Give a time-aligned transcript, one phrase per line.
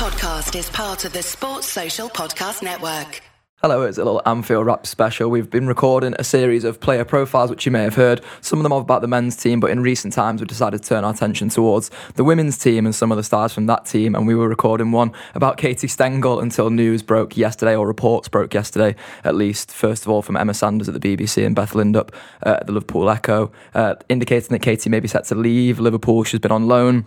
[0.00, 3.20] podcast is part of the Sports Social Podcast Network.
[3.56, 5.28] Hello, it's a little Anfield Wrap special.
[5.28, 8.22] We've been recording a series of player profiles, which you may have heard.
[8.40, 10.88] Some of them are about the men's team, but in recent times, we've decided to
[10.88, 14.14] turn our attention towards the women's team and some of the stars from that team.
[14.14, 18.54] And we were recording one about Katie Stengel until news broke yesterday, or reports broke
[18.54, 19.70] yesterday, at least.
[19.70, 22.14] First of all, from Emma Sanders at the BBC and Beth Lindop
[22.46, 26.24] uh, at the Liverpool Echo, uh, indicating that Katie may be set to leave Liverpool.
[26.24, 27.04] She's been on loan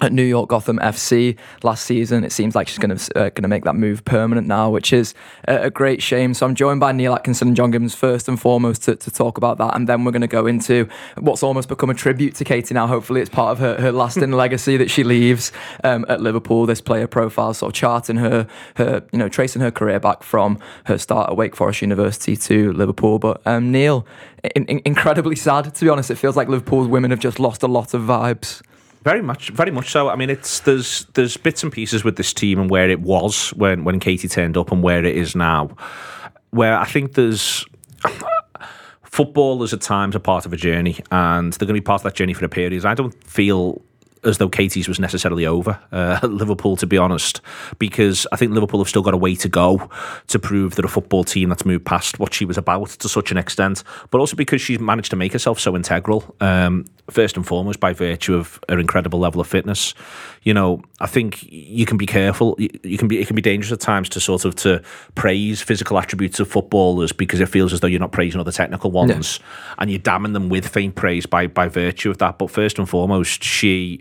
[0.00, 2.24] at New York Gotham FC last season.
[2.24, 4.92] It seems like she's going to uh, going to make that move permanent now, which
[4.92, 5.14] is
[5.46, 6.34] a, a, great shame.
[6.34, 9.38] So I'm joined by Neil Atkinson and John Gibbons first and foremost to, to talk
[9.38, 12.44] about that, and then we're going to go into what's almost become a tribute to
[12.44, 12.86] Katie now.
[12.86, 15.52] Hopefully, it's part of her, her lasting legacy that she leaves
[15.84, 16.66] um, at Liverpool.
[16.66, 20.58] This player profile, sort of charting her her you know tracing her career back from
[20.84, 23.18] her start at Wake Forest University to Liverpool.
[23.18, 24.06] But um, Neil,
[24.54, 26.10] in, in, incredibly sad to be honest.
[26.10, 28.62] It feels like Liverpool's women have just lost a lot of vibes.
[29.02, 30.08] Very much, very much so.
[30.08, 33.50] I mean, it's there's there's bits and pieces with this team and where it was
[33.50, 35.70] when when Katie turned up and where it is now.
[36.50, 37.64] Where I think there's
[39.04, 42.04] footballers at times are part of a journey, and they're going to be part of
[42.04, 42.84] that journey for a period.
[42.84, 43.82] I don't feel
[44.24, 47.40] as though Katie's was necessarily over uh, Liverpool, to be honest,
[47.78, 49.88] because I think Liverpool have still got a way to go
[50.28, 53.30] to prove that a football team that's moved past what she was about to such
[53.30, 57.46] an extent, but also because she's managed to make herself so integral, um, first and
[57.46, 59.94] foremost by virtue of her incredible level of fitness.
[60.48, 62.56] You know, I think you can be careful.
[62.58, 64.80] You can be it can be dangerous at times to sort of to
[65.14, 68.90] praise physical attributes of footballers because it feels as though you're not praising other technical
[68.90, 69.40] ones,
[69.76, 72.38] and you're damning them with faint praise by by virtue of that.
[72.38, 74.00] But first and foremost, she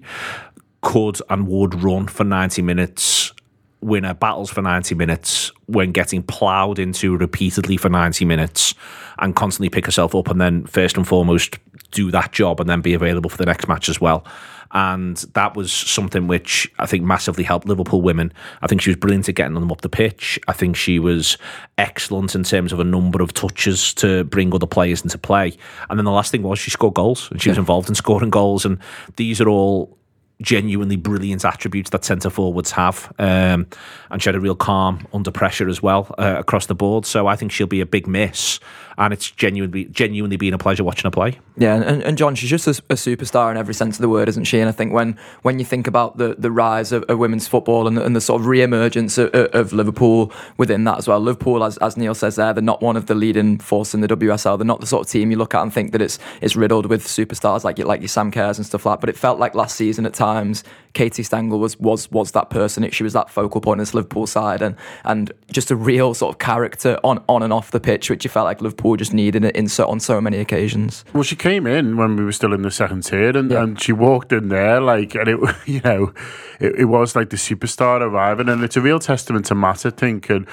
[0.81, 3.33] could and would run for 90 minutes,
[3.81, 8.73] win her battles for 90 minutes when getting ploughed into repeatedly for 90 minutes
[9.19, 11.57] and constantly pick herself up and then first and foremost
[11.91, 14.25] do that job and then be available for the next match as well.
[14.71, 18.33] And that was something which I think massively helped Liverpool women.
[18.61, 20.39] I think she was brilliant at getting them up the pitch.
[20.47, 21.37] I think she was
[21.77, 25.57] excellent in terms of a number of touches to bring other players into play.
[25.89, 27.51] And then the last thing was she scored goals and she yeah.
[27.51, 28.65] was involved in scoring goals.
[28.65, 28.79] And
[29.15, 29.97] these are all
[30.41, 33.11] genuinely brilliant attributes that centre forwards have.
[33.17, 33.67] Um,
[34.11, 37.05] and she had a real calm under pressure as well uh, across the board.
[37.05, 38.59] So I think she'll be a big miss
[38.97, 41.39] and it's genuinely genuinely been a pleasure watching her play.
[41.55, 44.27] Yeah, and, and John, she's just a, a, superstar in every sense of the word,
[44.29, 44.59] isn't she?
[44.59, 47.87] And I think when when you think about the, the rise of, of women's football
[47.87, 51.63] and the, and the sort of re-emergence of, of, Liverpool within that as well, Liverpool,
[51.63, 54.57] as, as Neil says there, they're not one of the leading force in the WSL.
[54.57, 56.87] They're not the sort of team you look at and think that it's it's riddled
[56.87, 58.99] with superstars like like your Sam Kerrs and stuff like.
[58.99, 59.01] that.
[59.01, 62.83] But it felt like last season at times, Katie Stengel was was was that person.
[62.83, 66.13] It, she was that focal point in this Liverpool side, and and just a real
[66.13, 69.13] sort of character on on and off the pitch, which you felt like Liverpool just
[69.13, 71.03] needed it in so, on so many occasions.
[71.13, 73.63] Well, she came in when we were still in the second tier, and, yeah.
[73.63, 76.13] and she walked in there like, and it, you know,
[76.59, 79.89] it, it was like the superstar arriving, and it's a real testament to Matt, I
[79.89, 80.47] think, and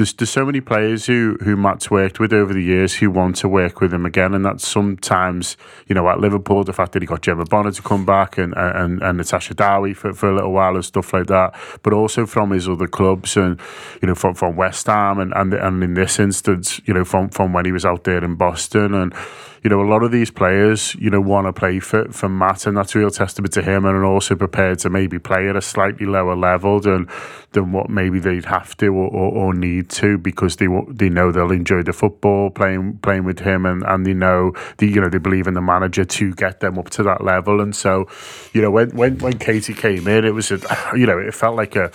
[0.00, 3.36] there's there's so many players who who Matt's worked with over the years who want
[3.36, 7.02] to work with him again, and that's sometimes, you know, at Liverpool, the fact that
[7.02, 10.34] he got Gemma Bonner to come back and and and Natasha Dowie for, for a
[10.34, 13.60] little while and stuff like that, but also from his other clubs and
[14.00, 17.28] you know from from West Ham and and, and in this instance, you know, from
[17.28, 18.94] from when he was out there in Boston.
[18.94, 19.14] And
[19.62, 22.66] you know, a lot of these players, you know, want to play for, for Matt,
[22.66, 25.56] and that's a real testament to him, and are also prepared to maybe play at
[25.56, 27.08] a slightly lower level than
[27.52, 31.30] than what maybe they'd have to or, or, or need to because they they know
[31.30, 35.10] they'll enjoy the football playing playing with him, and, and they know the you know
[35.10, 38.08] they believe in the manager to get them up to that level, and so,
[38.54, 40.60] you know, when when when Katie came in, it was a,
[40.94, 41.92] you know, it felt like a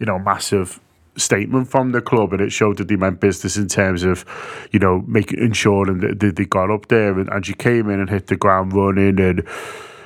[0.00, 0.80] you know massive
[1.18, 4.24] statement from the club, and it showed that they meant business in terms of,
[4.72, 8.10] you know, making ensuring that they got up there and, and she came in and
[8.10, 9.46] hit the ground running, and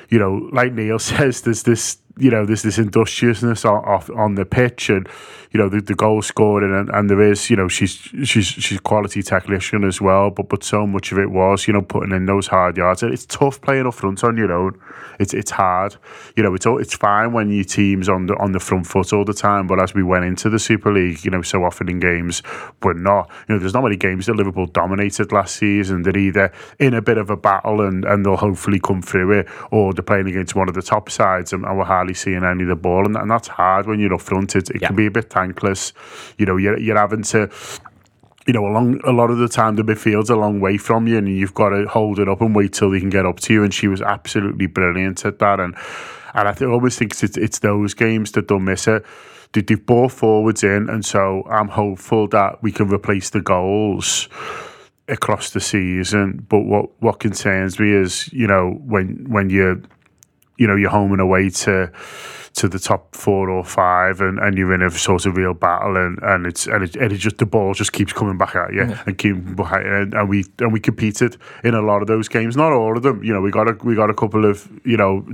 [0.09, 4.45] you know, like Neil says, there's this you know, there's this industriousness off on the
[4.45, 5.09] pitch, and
[5.53, 7.93] you know the, the goal scoring, and, and there is, you know, she's
[8.25, 10.31] she's she's quality technician as well.
[10.31, 13.03] But but so much of it was, you know, putting in those hard yards.
[13.03, 14.81] It's tough playing up front on your own.
[15.19, 15.97] It's it's hard.
[16.37, 19.25] You know, it's it's fine when your team's on the on the front foot all
[19.25, 19.67] the time.
[19.67, 22.43] But as we went into the Super League, you know, so often in games,
[22.83, 23.31] we're not.
[23.49, 26.03] You know, there's not many games that Liverpool dominated last season.
[26.03, 29.49] They're either in a bit of a battle and and they'll hopefully come through it,
[29.71, 32.63] or they're playing against one of the top sides and, and we're hardly seeing any
[32.63, 34.57] of the ball, and, and that's hard when you're up front.
[34.57, 34.87] It, it yeah.
[34.87, 35.93] can be a bit thankless.
[36.39, 37.51] You know, you're, you're having to
[38.47, 41.07] you know, a long a lot of the time the midfield's a long way from
[41.07, 43.39] you, and you've got to hold it up and wait till they can get up
[43.41, 43.63] to you.
[43.63, 45.61] And she was absolutely brilliant at that.
[45.61, 45.77] And
[46.35, 49.05] and I th- always think it's it's those games that they'll miss it.
[49.53, 54.29] They, they've brought forwards in, and so I'm hopeful that we can replace the goals
[55.07, 56.45] across the season.
[56.49, 59.83] But what what concerns me is, you know, when when you
[60.59, 61.93] you know you're home and away to
[62.55, 65.97] to the top four or five, and, and you're in a sort of real battle,
[65.97, 68.73] and, and it's and it, and it just the ball just keeps coming back at
[68.73, 69.03] you yeah.
[69.07, 72.57] and keep behind, and, and we and we competed in a lot of those games,
[72.57, 73.23] not all of them.
[73.25, 75.27] You know, we got a we got a couple of you know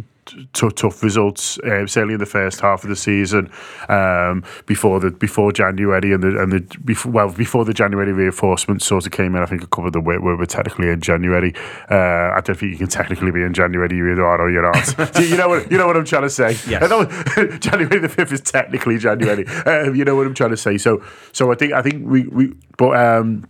[0.52, 3.50] t- tough results, uh, certainly in the first half of the season,
[3.88, 8.86] um, before the before January and the and the before, well before the January reinforcements
[8.86, 9.42] sort of came in.
[9.42, 11.54] I think a couple of them were, were technically in January.
[11.90, 13.96] Uh, I don't think you can technically be in January.
[13.96, 15.19] You either are or you're not.
[15.20, 16.56] you know what you know what I'm trying to say.
[16.69, 16.88] Yes.
[17.60, 19.46] January the fifth is technically January.
[19.46, 20.78] Um, you know what I'm trying to say.
[20.78, 21.02] So
[21.32, 22.96] so I think I think we we but.
[22.96, 23.44] Um,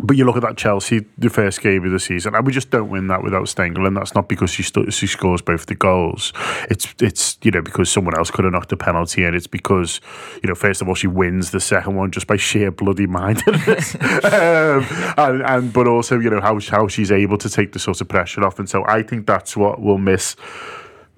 [0.00, 2.70] but you look at that Chelsea, the first game of the season, and we just
[2.70, 5.74] don't win that without Stengel, and that's not because she st- she scores both the
[5.74, 6.32] goals.
[6.70, 9.34] It's it's you know because someone else could have knocked a penalty in.
[9.34, 10.00] It's because
[10.42, 13.94] you know first of all she wins the second one just by sheer bloody mindedness,
[14.24, 14.86] um,
[15.16, 18.08] and, and but also you know how how she's able to take the sort of
[18.08, 20.36] pressure off, and so I think that's what we'll miss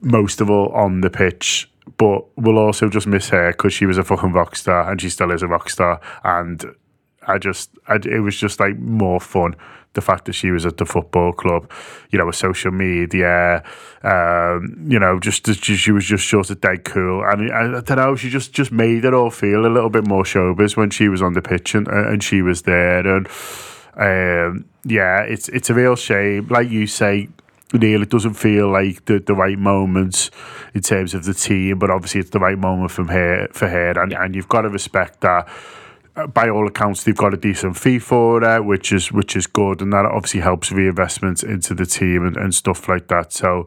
[0.02, 3.96] most of all on the pitch but we'll also just miss her because she was
[3.96, 6.64] a fucking rock star and she still is a rock star and
[7.26, 9.56] I just, I, it was just like more fun.
[9.94, 11.70] The fact that she was at the football club,
[12.10, 13.64] you know, with social media,
[14.02, 17.80] um, you know, just, just she was just sort of dead cool, and I, I,
[17.80, 20.90] don't know, she just just made it all feel a little bit more showbiz when
[20.90, 23.26] she was on the pitch and and she was there, and
[23.96, 27.28] um, yeah, it's it's a real shame, like you say,
[27.72, 30.30] Neil, it doesn't feel like the, the right moment
[30.74, 33.98] in terms of the team, but obviously it's the right moment from her for her,
[34.00, 35.48] and, and you've got to respect that
[36.16, 39.46] Uh, by all accounts, they've got a decent fee for it, which is which is
[39.46, 43.32] good, and that obviously helps reinvestment into the team and, and stuff like that.
[43.32, 43.66] So,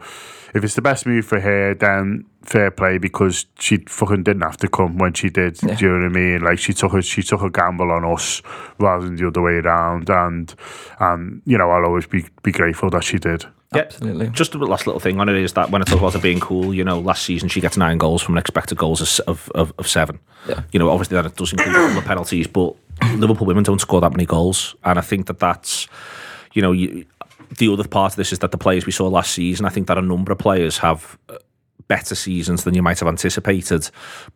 [0.56, 4.58] if it's the best move for her, then fair play because she fucking didn't have
[4.58, 5.62] to come when she did.
[5.62, 5.76] Yeah.
[5.76, 6.42] Do you know what I mean?
[6.42, 8.42] Like she took a she took a gamble on us
[8.80, 10.54] rather than the other way around, and
[11.00, 13.46] and you know I'll always be be grateful that she did.
[13.74, 14.30] Yeah, Absolutely.
[14.30, 16.40] Just a last little thing on it is that when I talk about it being
[16.40, 19.72] cool, you know, last season she gets nine goals from an expected goals of, of,
[19.78, 20.20] of seven.
[20.48, 20.64] Yeah.
[20.72, 22.76] You know, obviously that does include all the penalties, but
[23.16, 24.76] Liverpool women don't score that many goals.
[24.84, 25.88] And I think that that's,
[26.54, 27.06] you know, you,
[27.58, 29.88] the other part of this is that the players we saw last season, I think
[29.88, 31.38] that a number of players have uh,
[31.90, 33.90] better seasons than you might have anticipated.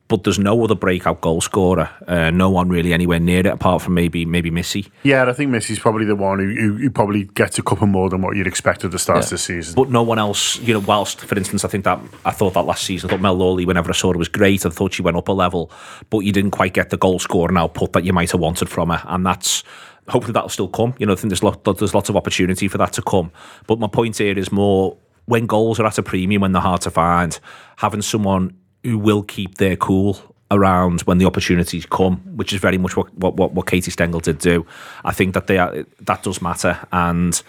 [0.09, 1.89] But there's no other breakout goal scorer.
[2.05, 4.91] Uh, no one really anywhere near it apart from maybe maybe Missy.
[5.03, 8.09] Yeah, I think Missy's probably the one who, who, who probably gets a couple more
[8.09, 9.23] than what you'd expect at the start yeah.
[9.23, 9.75] of the season.
[9.75, 12.63] But no one else, you know, whilst, for instance, I think that I thought that
[12.63, 14.65] last season, I thought Mel Lawley, whenever I saw her, was great.
[14.65, 15.71] I thought she went up a level,
[16.09, 18.89] but you didn't quite get the goal scoring output that you might have wanted from
[18.89, 19.01] her.
[19.05, 19.63] And that's
[20.09, 20.95] hopefully that'll still come.
[20.97, 23.31] You know, I think there's lot, there's lots of opportunity for that to come.
[23.67, 26.81] But my point here is more when goals are at a premium, when they're hard
[26.81, 27.39] to find,
[27.77, 30.19] having someone who will keep their cool
[30.51, 34.39] around when the opportunities come, which is very much what what, what Katie Stengel did
[34.39, 34.65] do.
[35.03, 37.41] I think that they are, that does matter, and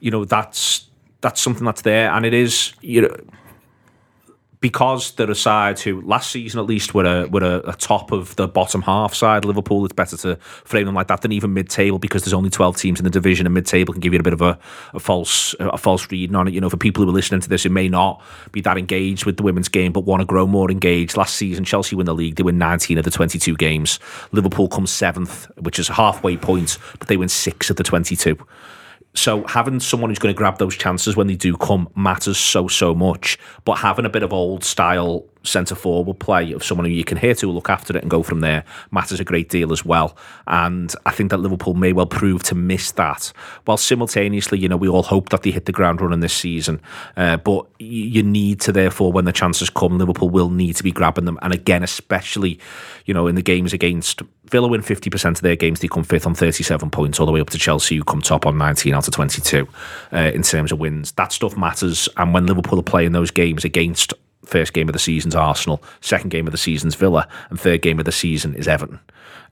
[0.00, 0.86] you know that's
[1.20, 3.16] that's something that's there, and it is you know
[4.60, 8.12] because there are sides who last season at least were a were a, a, top
[8.12, 9.44] of the bottom half side.
[9.44, 12.50] Liverpool, it's better to frame them like that than even mid table because there's only
[12.50, 14.58] twelve teams in the division, and mid table can give you a bit of a,
[14.94, 16.54] a false a false reading on it.
[16.54, 18.22] You know, for people who are listening to this who may not
[18.52, 21.16] be that engaged with the women's game but want to grow more engaged.
[21.16, 23.98] Last season, Chelsea win the league; they win 19 of the 22 games.
[24.32, 28.38] Liverpool comes seventh, which is halfway point, but they win six of the 22.
[29.16, 32.68] So having someone who's going to grab those chances when they do come matters so
[32.68, 33.38] so much.
[33.64, 37.18] But having a bit of old style centre forward play of someone who you can
[37.18, 40.16] hear to look after it and go from there matters a great deal as well.
[40.46, 43.32] And I think that Liverpool may well prove to miss that.
[43.64, 46.80] While simultaneously, you know, we all hope that they hit the ground running this season.
[47.16, 50.92] Uh, but you need to, therefore, when the chances come, Liverpool will need to be
[50.92, 51.38] grabbing them.
[51.42, 52.58] And again, especially,
[53.04, 56.26] you know, in the games against Villa win 50% of their games, they come fifth
[56.26, 59.08] on 37 points, all the way up to Chelsea, who come top on 19 out
[59.08, 59.68] of 22
[60.12, 61.12] uh, in terms of wins.
[61.12, 62.08] That stuff matters.
[62.16, 64.14] And when Liverpool are playing those games against
[64.46, 67.98] first game of the season's Arsenal, second game of the season's Villa, and third game
[67.98, 69.00] of the season is Everton.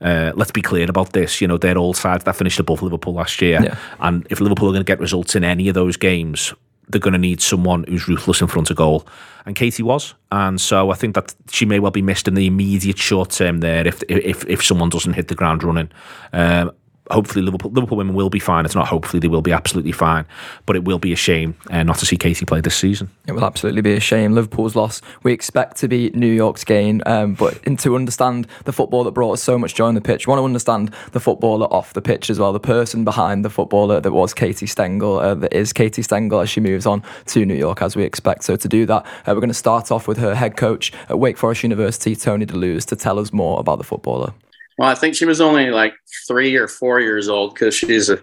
[0.01, 1.39] Uh, let's be clear about this.
[1.41, 3.61] You know, they're all sides that finished above Liverpool last year.
[3.61, 3.77] Yeah.
[3.99, 6.53] And if Liverpool are going to get results in any of those games,
[6.89, 9.07] they're going to need someone who's ruthless in front of goal.
[9.45, 10.15] And Katie was.
[10.31, 13.59] And so I think that she may well be missed in the immediate short term
[13.59, 15.91] there if if, if someone doesn't hit the ground running.
[16.33, 16.71] Um,
[17.11, 18.65] hopefully Liverpool Liverpool women will be fine.
[18.65, 20.25] It's not hopefully they will be absolutely fine,
[20.65, 23.09] but it will be a shame uh, not to see Katie play this season.
[23.27, 24.33] It will absolutely be a shame.
[24.33, 29.03] Liverpool's loss we expect to be New York's gain, um, but to understand the football
[29.03, 31.67] that brought us so much joy on the pitch, we want to understand the footballer
[31.67, 35.35] off the pitch as well, the person behind the footballer that was Katie Stengel, uh,
[35.35, 38.43] that is Katie Stengel as she moves on to New York as we expect.
[38.43, 41.19] So to do that, uh, we're going to start off with her head coach at
[41.19, 44.33] Wake Forest University, Tony DaLuz, to tell us more about the footballer.
[44.77, 45.93] Well, I think she was only like
[46.27, 48.21] three or four years old because she's a,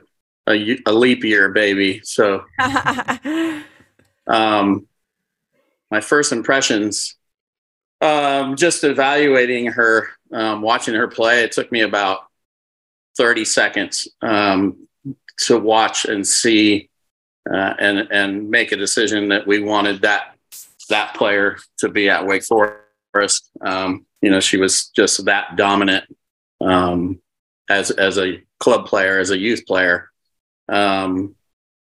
[0.48, 2.00] a, a leap year baby.
[2.04, 2.44] So,
[4.26, 4.86] um,
[5.90, 7.16] my first impressions,
[8.00, 12.20] um, just evaluating her, um, watching her play, it took me about
[13.16, 14.88] 30 seconds um,
[15.38, 16.90] to watch and see
[17.50, 20.36] uh, and and make a decision that we wanted that
[20.88, 23.50] that player to be at Wake Forest.
[23.60, 26.04] Um, you know, she was just that dominant
[26.62, 27.20] um,
[27.68, 30.10] as as a club player, as a youth player.
[30.68, 31.34] Um,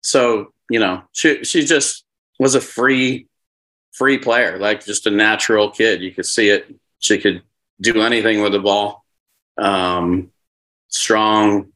[0.02, 2.06] so you know, she she just
[2.40, 3.28] was a free
[3.92, 6.02] free player, like just a natural kid.
[6.02, 6.74] You could see it.
[7.00, 7.44] She could
[7.80, 9.06] do anything with the ball.
[9.58, 10.32] Um,
[10.88, 11.72] strong,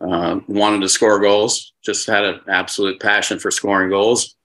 [0.00, 1.72] uh, wanted to score goals.
[1.82, 4.36] Just had an absolute passion for scoring goals,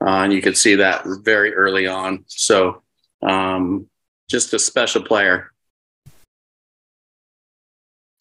[0.00, 2.24] uh, and you could see that very early on.
[2.26, 2.82] So,
[3.22, 3.88] um,
[4.28, 5.52] just a special player.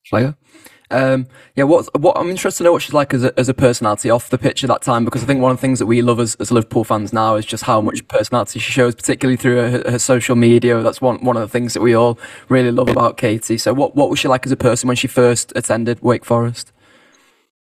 [0.10, 0.36] Player.
[0.94, 3.54] Um, yeah, what what I'm interested to know what she's like as a, as a
[3.54, 5.88] personality off the pitch at that time because I think one of the things that
[5.88, 9.38] we love as, as Liverpool fans now is just how much personality she shows, particularly
[9.38, 10.82] through her, her, social media.
[10.84, 13.58] That's one one of the things that we all really love about Katie.
[13.58, 16.72] So, what what was she like as a person when she first attended Wake Forest?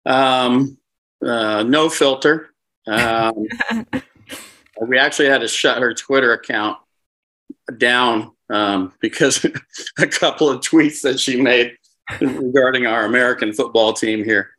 [0.07, 0.79] Um,
[1.25, 2.53] uh, no filter.
[2.89, 3.47] Um,
[4.89, 6.79] we actually had to shut her Twitter account
[7.77, 9.45] down um, because
[9.99, 11.77] a couple of tweets that she made
[12.21, 14.51] regarding our American football team here.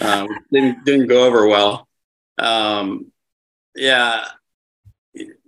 [0.00, 1.88] Um, didn't didn't go over well.
[2.38, 3.10] Um,
[3.74, 4.24] yeah,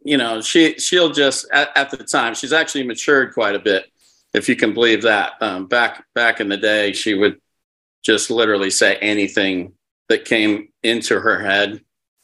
[0.05, 3.87] you know she she'll just at, at, the time she's actually matured quite a bit,
[4.35, 5.35] if you can believe that.
[5.41, 7.41] Um, back back in the day, she would
[8.03, 9.75] just literally say anything
[10.09, 11.81] that came into her head,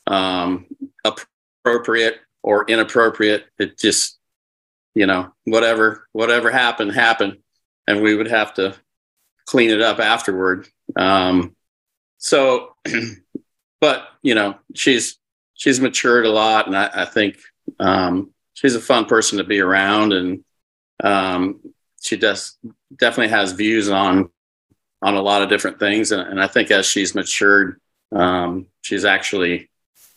[0.07, 0.67] um,
[1.05, 3.47] appropriate or inappropriate.
[3.59, 4.19] It just
[4.95, 7.39] you know whatever whatever happened happened,
[7.87, 8.75] and we would have to
[9.49, 10.69] clean it up afterward.
[10.95, 11.57] Um,
[12.19, 12.75] so,
[13.81, 15.19] but you know, she's
[15.55, 17.39] she's matured a lot, and I, I think
[17.81, 20.45] um, she's a fun person to be around, and
[21.03, 21.61] um,
[22.03, 22.59] she does
[22.95, 24.29] definitely has views on
[25.01, 27.81] on a lot of different things, and, and I think as she's matured,
[28.13, 29.71] um, she's actually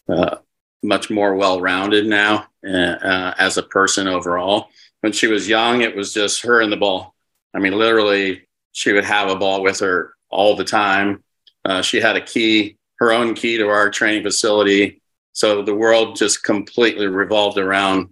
[0.10, 0.38] uh,
[0.84, 4.68] much more well rounded now uh, uh, as a person overall.
[5.00, 7.16] When she was young, it was just her and the ball.
[7.54, 11.24] I mean, literally she would have a ball with her all the time.
[11.64, 15.02] Uh, she had a key, her own key to our training facility.
[15.34, 18.10] So the world just completely revolved around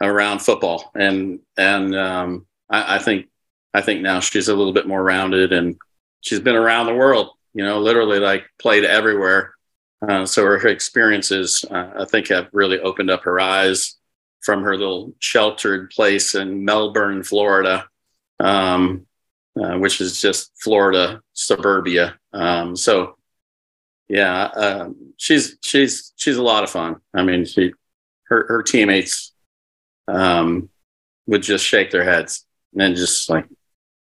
[0.00, 3.28] around football, and and um, I, I think
[3.74, 5.76] I think now she's a little bit more rounded, and
[6.20, 7.30] she's been around the world.
[7.54, 9.54] You know, literally like played everywhere.
[10.06, 13.96] Uh, so her experiences, uh, I think, have really opened up her eyes
[14.40, 17.86] from her little sheltered place in Melbourne, Florida,
[18.40, 19.06] um,
[19.60, 22.18] uh, which is just Florida suburbia.
[22.32, 23.16] Um, so,
[24.08, 26.96] yeah, uh, she's she's she's a lot of fun.
[27.14, 27.72] I mean, she
[28.24, 29.32] her her teammates
[30.08, 30.68] um,
[31.26, 32.46] would just shake their heads
[32.78, 33.46] and just like,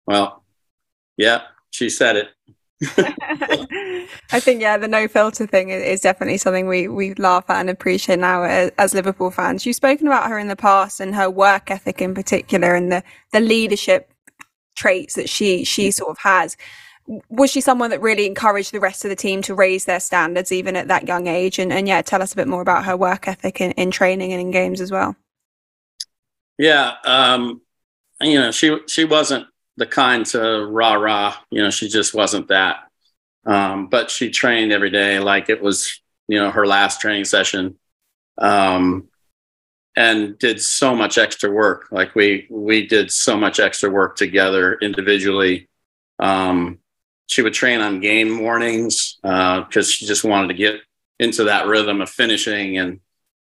[0.07, 0.45] well,
[1.16, 2.28] yeah, she said it.
[4.31, 7.71] I think yeah, the no filter thing is definitely something we we laugh at and
[7.71, 9.64] appreciate now as, as, Liverpool fans.
[9.64, 13.02] You've spoken about her in the past and her work ethic in particular, and the
[13.33, 14.12] the leadership
[14.76, 16.56] traits that she she sort of has.
[17.28, 20.50] Was she someone that really encouraged the rest of the team to raise their standards
[20.50, 21.59] even at that young age?
[21.59, 24.33] And, and yeah tell us a bit more about her work ethic in, in training
[24.33, 25.16] and in games as well.
[26.59, 27.61] Yeah um,
[28.21, 32.49] you know she she wasn't the kind to rah rah you know she just wasn't
[32.49, 32.78] that.
[33.45, 37.78] Um, but she trained every day like it was you know her last training session.
[38.38, 39.09] Um,
[39.97, 41.88] and did so much extra work.
[41.91, 45.69] Like we we did so much extra work together individually.
[46.19, 46.79] Um,
[47.29, 50.81] she would train on game mornings because uh, she just wanted to get
[51.19, 53.00] into that rhythm of finishing, and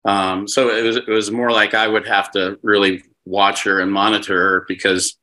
[0.04, 3.80] um, so it was it was more like I would have to really watch her
[3.80, 5.16] and monitor her because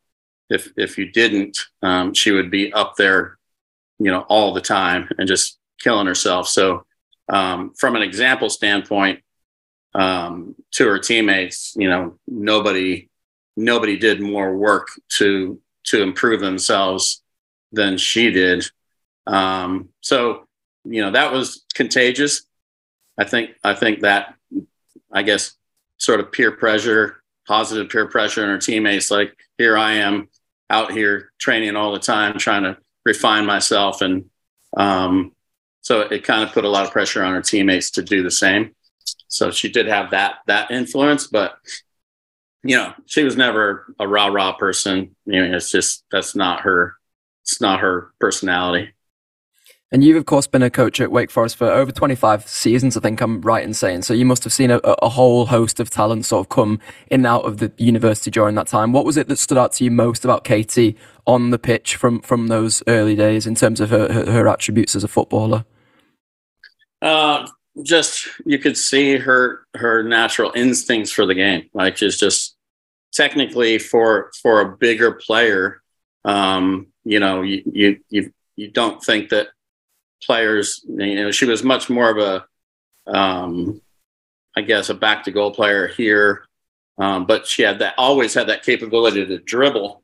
[0.50, 3.38] if if you didn't, um, she would be up there,
[4.00, 6.48] you know, all the time and just killing herself.
[6.48, 6.86] So
[7.30, 9.22] um, from an example standpoint,
[9.94, 13.10] um, to her teammates, you know, nobody
[13.56, 17.24] nobody did more work to to improve themselves
[17.72, 18.64] than she did.
[19.26, 20.46] Um, so,
[20.86, 22.44] you know, that was contagious.
[23.18, 24.36] I think I think that
[25.12, 25.56] I guess
[25.98, 29.10] sort of peer pressure, positive peer pressure in her teammates.
[29.10, 30.30] Like here I am
[30.70, 34.26] out here training all the time, trying to refine myself, and
[34.76, 35.32] um,
[35.82, 38.30] so it kind of put a lot of pressure on her teammates to do the
[38.30, 38.76] same.
[39.28, 41.58] So she did have that that influence, but
[42.64, 45.16] you know, she was never a rah rah person.
[45.26, 46.96] You know, it's just that's not her.
[47.44, 48.94] It's not her personality.
[49.90, 53.00] And you've, of course, been a coach at Wake Forest for over 25 seasons, I
[53.00, 54.02] think I'm right in saying.
[54.02, 57.22] So you must have seen a, a whole host of talent sort of come in
[57.22, 58.92] and out of the university during that time.
[58.92, 62.20] What was it that stood out to you most about Katie on the pitch from,
[62.20, 65.64] from those early days in terms of her, her, her attributes as a footballer?
[67.02, 67.48] Uh,
[67.84, 71.70] just you could see her her natural instincts for the game.
[71.74, 72.56] Like just just
[73.14, 75.82] technically for for a bigger player,
[76.26, 79.48] um, you know, you you you you don't think that
[80.24, 80.84] players.
[80.88, 83.82] You know, she was much more of a, um,
[84.56, 86.46] I guess, a back to goal player here,
[86.98, 90.04] um, but she had that always had that capability to dribble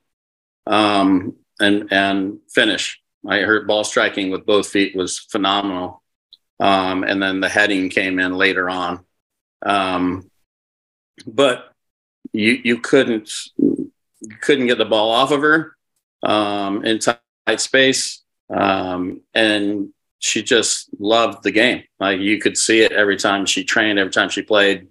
[0.68, 3.00] um, and and finish.
[3.28, 6.03] I heard ball striking with both feet was phenomenal,
[6.60, 9.06] um, and then the heading came in later on.
[9.66, 10.30] Um,
[11.26, 11.74] but
[12.32, 13.32] you you couldn't
[14.42, 15.76] couldn't get the ball off of her
[16.24, 21.84] um, in tight space, um, and she just loved the game.
[22.00, 24.88] Like you could see it every time she trained, every time she played.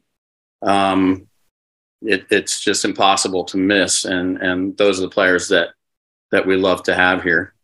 [0.61, 1.29] Um,
[2.03, 5.71] it, it's just impossible to miss, and and those are the players that
[6.31, 7.55] that we love to have here.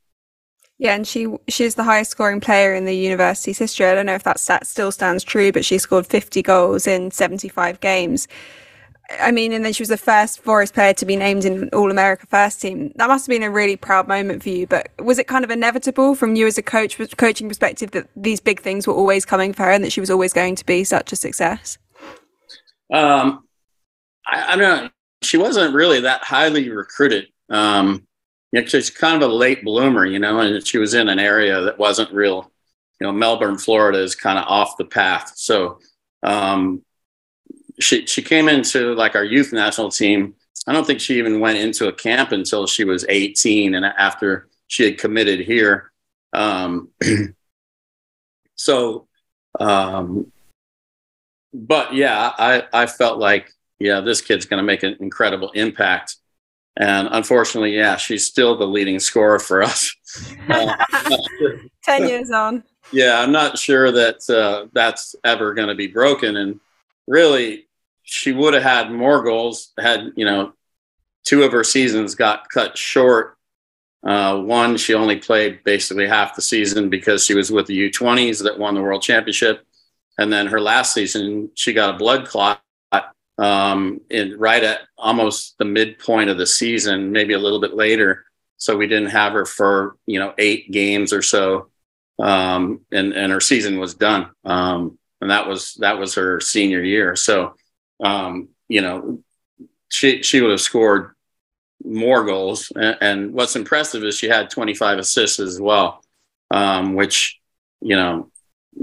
[0.78, 3.86] Yeah, and she she's the highest scoring player in the university's history.
[3.86, 7.10] I don't know if that stat still stands true, but she scored 50 goals in
[7.10, 8.28] 75 games.
[9.20, 11.90] I mean, and then she was the first Forest player to be named in All
[11.90, 12.92] America First Team.
[12.96, 14.66] That must have been a really proud moment for you.
[14.66, 18.38] But was it kind of inevitable from you as a coach, coaching perspective, that these
[18.38, 20.84] big things were always coming for her and that she was always going to be
[20.84, 21.78] such a success?
[22.92, 23.48] Um,
[24.26, 24.90] I, I don't know.
[25.22, 27.28] She wasn't really that highly recruited.
[27.48, 28.06] Um,
[28.52, 31.18] you know, she's kind of a late bloomer, you know, and she was in an
[31.18, 32.50] area that wasn't real.
[33.00, 35.32] You know, Melbourne, Florida is kind of off the path.
[35.36, 35.78] So,
[36.22, 36.82] um,
[37.80, 40.34] she she came into like our youth national team.
[40.66, 44.48] I don't think she even went into a camp until she was 18 and after
[44.66, 45.92] she had committed here.
[46.32, 46.90] Um,
[48.54, 49.08] so,
[49.58, 50.30] um,
[51.54, 56.16] but yeah, I, I felt like, yeah, this kid's going to make an incredible impact.
[56.78, 59.94] And unfortunately, yeah, she's still the leading scorer for us.
[60.48, 60.74] Uh,
[61.84, 62.64] 10 years on.
[62.92, 66.36] Yeah, I'm not sure that uh, that's ever going to be broken.
[66.36, 66.60] And
[67.06, 67.66] really,
[68.02, 70.54] she would have had more goals had you know
[71.24, 73.36] two of her seasons got cut short.
[74.02, 78.42] Uh, one, she only played basically half the season because she was with the U20s
[78.42, 79.66] that won the world championship,
[80.16, 82.62] and then her last season she got a blood clot
[83.38, 88.24] um, in right at almost the midpoint of the season, maybe a little bit later.
[88.56, 91.68] So we didn't have her for you know eight games or so,
[92.18, 94.30] um, and and her season was done.
[94.44, 97.16] Um, and that was that was her senior year.
[97.16, 97.54] So
[98.00, 99.22] um, you know,
[99.90, 101.14] she she would have scored
[101.84, 102.72] more goals.
[102.74, 106.02] And, and, what's impressive is she had 25 assists as well,
[106.50, 107.40] um, which
[107.80, 108.30] you know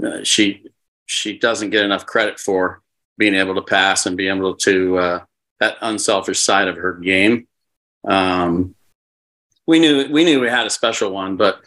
[0.02, 0.64] uh, she
[1.06, 2.82] she doesn't get enough credit for
[3.18, 5.24] being able to pass and be able to uh,
[5.60, 7.48] that unselfish side of her game.
[8.06, 8.74] Um,
[9.66, 11.60] we knew we knew we had a special one, but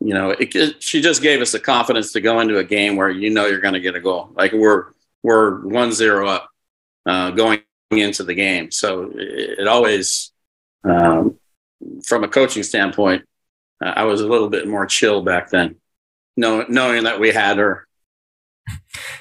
[0.00, 2.96] you know, it, it, she just gave us the confidence to go into a game
[2.96, 4.30] where you know you're going to get a goal.
[4.34, 6.48] Like we're we're one zero up,
[7.06, 8.70] uh, going into the game.
[8.70, 10.32] So it, it always,
[10.84, 11.38] um,
[12.04, 13.28] from a coaching standpoint,
[13.84, 15.76] uh, I was a little bit more chill back then,
[16.36, 17.86] knowing, knowing that we had her.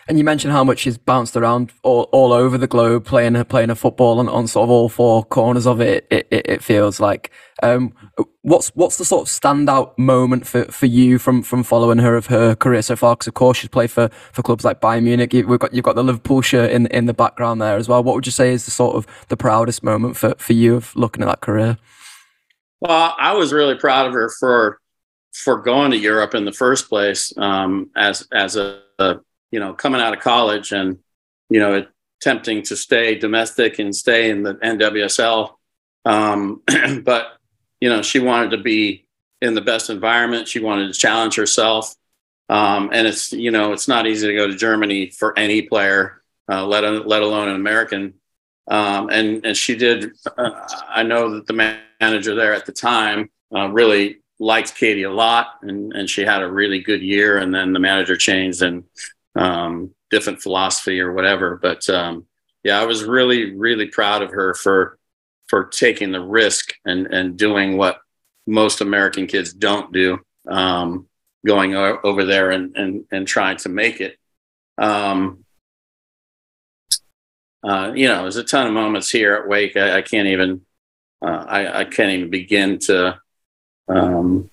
[0.08, 3.43] And you mentioned how much she's bounced around all, all over the globe, playing her
[3.43, 6.08] playing a football on, on sort of all four corners of it.
[6.10, 7.32] It, it, it feels like.
[7.62, 7.93] Um,
[8.41, 12.28] what's what's the sort of standout moment for, for you from from following her of
[12.28, 13.15] her career so far?
[13.15, 15.34] Because of course she's played for, for clubs like Bayern Munich.
[15.34, 18.04] You've got you've got the Liverpool shirt in in the background there as well.
[18.04, 20.95] What would you say is the sort of the proudest moment for, for you of
[20.95, 21.78] looking at that career?
[22.82, 24.80] Well, I was really proud of her for
[25.34, 29.17] for going to Europe in the first place um, as as a, a
[29.52, 31.00] you know, coming out of college and,
[31.50, 31.86] you know,
[32.20, 35.56] attempting to stay domestic and stay in the NWSL.
[36.06, 36.62] Um,
[37.04, 37.38] but,
[37.80, 39.06] you know, she wanted to be
[39.42, 40.48] in the best environment.
[40.48, 41.96] She wanted to challenge herself.
[42.50, 46.22] Um, and it's, you know, it's not easy to go to Germany for any player,
[46.52, 48.16] uh, let, let alone an American.
[48.68, 50.52] Um, and, and she did, uh,
[50.88, 51.54] I know that the
[52.00, 56.42] manager there at the time uh, really liked Katie a lot and, and she had
[56.42, 57.38] a really good year.
[57.38, 58.84] And then the manager changed and
[59.36, 61.58] um, different philosophy or whatever.
[61.62, 62.26] But um,
[62.63, 64.98] yeah, I was really, really proud of her for
[65.48, 68.00] for taking the risk and and doing what
[68.48, 71.08] most American kids don't do, um,
[71.46, 74.18] going o- over there and and and trying to make it.
[74.78, 75.46] Um,
[77.63, 79.76] uh, you know, there's a ton of moments here at Wake.
[79.76, 80.62] I, I can't even
[81.22, 83.20] uh, I, I can't even begin to
[83.88, 84.50] um,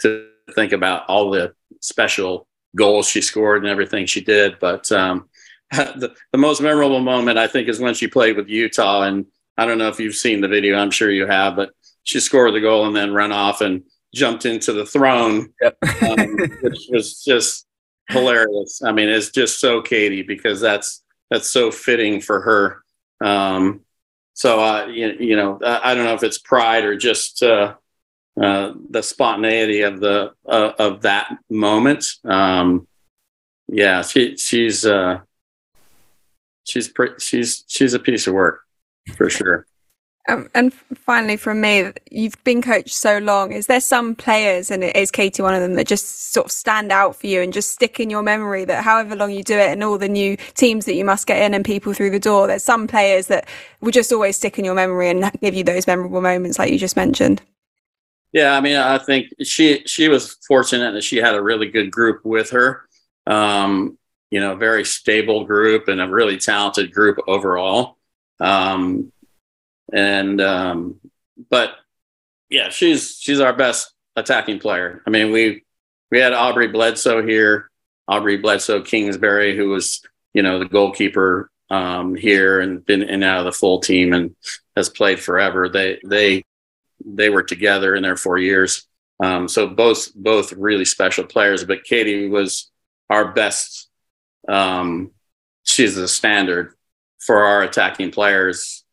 [0.00, 4.58] to think about all the special goals she scored and everything she did.
[4.60, 5.28] But um,
[5.72, 9.02] the, the most memorable moment, I think, is when she played with Utah.
[9.02, 11.70] And I don't know if you've seen the video, I'm sure you have, but
[12.02, 13.82] she scored the goal and then ran off and
[14.14, 15.76] jumped into the throne, yep.
[16.02, 17.66] um, which was just
[18.08, 18.82] hilarious.
[18.84, 22.82] I mean, it's just so Katie because that's that's so fitting for her.
[23.24, 23.82] Um,
[24.34, 27.74] so, uh, you, you know, I don't know if it's pride or just uh,
[28.40, 32.06] uh, the spontaneity of the uh, of that moment.
[32.24, 32.86] Um,
[33.68, 35.20] yeah, she she's uh,
[36.64, 38.62] she's pre- she's she's a piece of work
[39.14, 39.66] for sure.
[40.28, 43.52] Um, and finally, from me, you've been coached so long.
[43.52, 46.92] Is there some players, and is Katie one of them, that just sort of stand
[46.92, 48.64] out for you and just stick in your memory?
[48.64, 51.42] That however long you do it, and all the new teams that you must get
[51.42, 53.48] in and people through the door, there's some players that
[53.80, 56.78] will just always stick in your memory and give you those memorable moments, like you
[56.78, 57.42] just mentioned.
[58.32, 61.90] Yeah, I mean, I think she she was fortunate that she had a really good
[61.90, 62.88] group with her.
[63.26, 63.98] Um,
[64.30, 67.96] you know, very stable group and a really talented group overall.
[68.38, 69.12] Um,
[69.92, 71.00] and um,
[71.50, 71.74] but
[72.48, 75.02] yeah, she's she's our best attacking player.
[75.06, 75.64] I mean, we
[76.10, 77.70] we had Aubrey Bledsoe here,
[78.06, 80.02] Aubrey Bledsoe Kingsbury, who was
[80.34, 84.12] you know the goalkeeper um, here and been in and out of the full team
[84.12, 84.34] and
[84.76, 85.68] has played forever.
[85.68, 86.44] They they
[87.04, 88.86] they were together in their four years.
[89.22, 91.64] Um, so both both really special players.
[91.64, 92.70] But Katie was
[93.08, 93.88] our best.
[94.48, 95.12] Um,
[95.64, 96.74] she's the standard
[97.18, 98.84] for our attacking players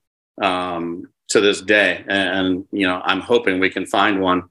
[0.42, 4.44] um, to this day, and, and, you know I'm hoping we can find one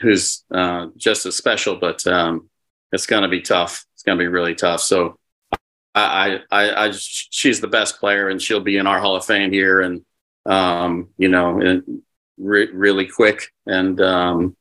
[0.00, 1.76] who's uh, just as special.
[1.76, 2.48] But um,
[2.92, 3.84] it's going to be tough.
[3.94, 4.80] It's going to be really tough.
[4.80, 5.18] So
[5.94, 9.52] I, I, I, she's the best player, and she'll be in our Hall of Fame
[9.52, 10.04] here, and
[10.46, 12.02] um, you know, and
[12.38, 13.52] re- really quick.
[13.66, 14.56] And um,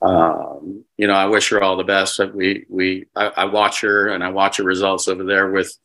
[0.00, 2.20] um, you know, I wish her all the best.
[2.34, 5.76] We we I, I, watch her and I watch her results over there with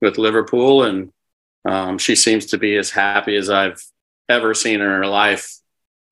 [0.00, 1.12] with Liverpool, and
[1.64, 3.82] um, she seems to be as happy as I've
[4.28, 5.52] ever seen her in her life.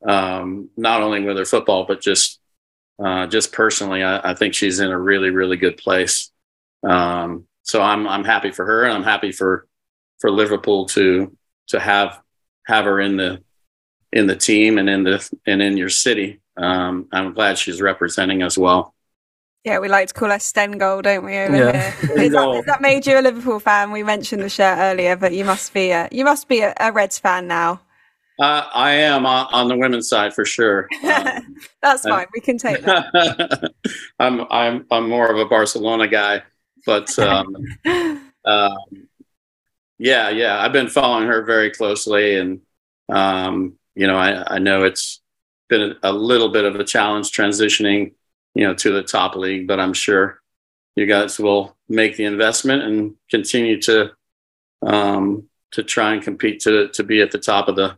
[0.06, 2.38] Um, not only with her football, but just
[3.02, 6.30] uh, just personally, I, I, think she's in a really really good place.
[6.86, 9.66] Um, so I'm I'm happy for her, and I'm happy for
[10.20, 11.36] for Liverpool to
[11.68, 12.20] to have
[12.66, 13.42] have her in the
[14.14, 16.40] in the team and in the and in your city.
[16.56, 18.94] Um, I'm glad she's representing as well.
[19.64, 21.36] Yeah, we like to call her Stengold, don't we?
[21.36, 21.90] Over yeah.
[21.90, 22.22] here.
[22.22, 23.90] Is that, is that made you a Liverpool fan?
[23.90, 26.92] We mentioned the shirt earlier, but you must be a you must be a, a
[26.92, 27.80] Reds fan now.
[28.38, 30.88] Uh, I am on, on, the women's side for sure.
[31.04, 32.26] Um, That's fine.
[32.34, 33.72] We can take that.
[34.18, 36.42] I'm I'm I'm more of a Barcelona guy,
[36.86, 37.54] but um,
[38.44, 39.08] um,
[39.98, 42.60] yeah, yeah, I've been following her very closely, and
[43.08, 45.20] um, you know, I, I know it's
[45.68, 48.12] been a, a, little bit of a challenge transitioning,
[48.54, 50.40] you know, to the top league, but I'm sure
[50.96, 54.12] you guys will make the investment and continue to
[54.82, 57.96] um, to try and compete to to be at the top of the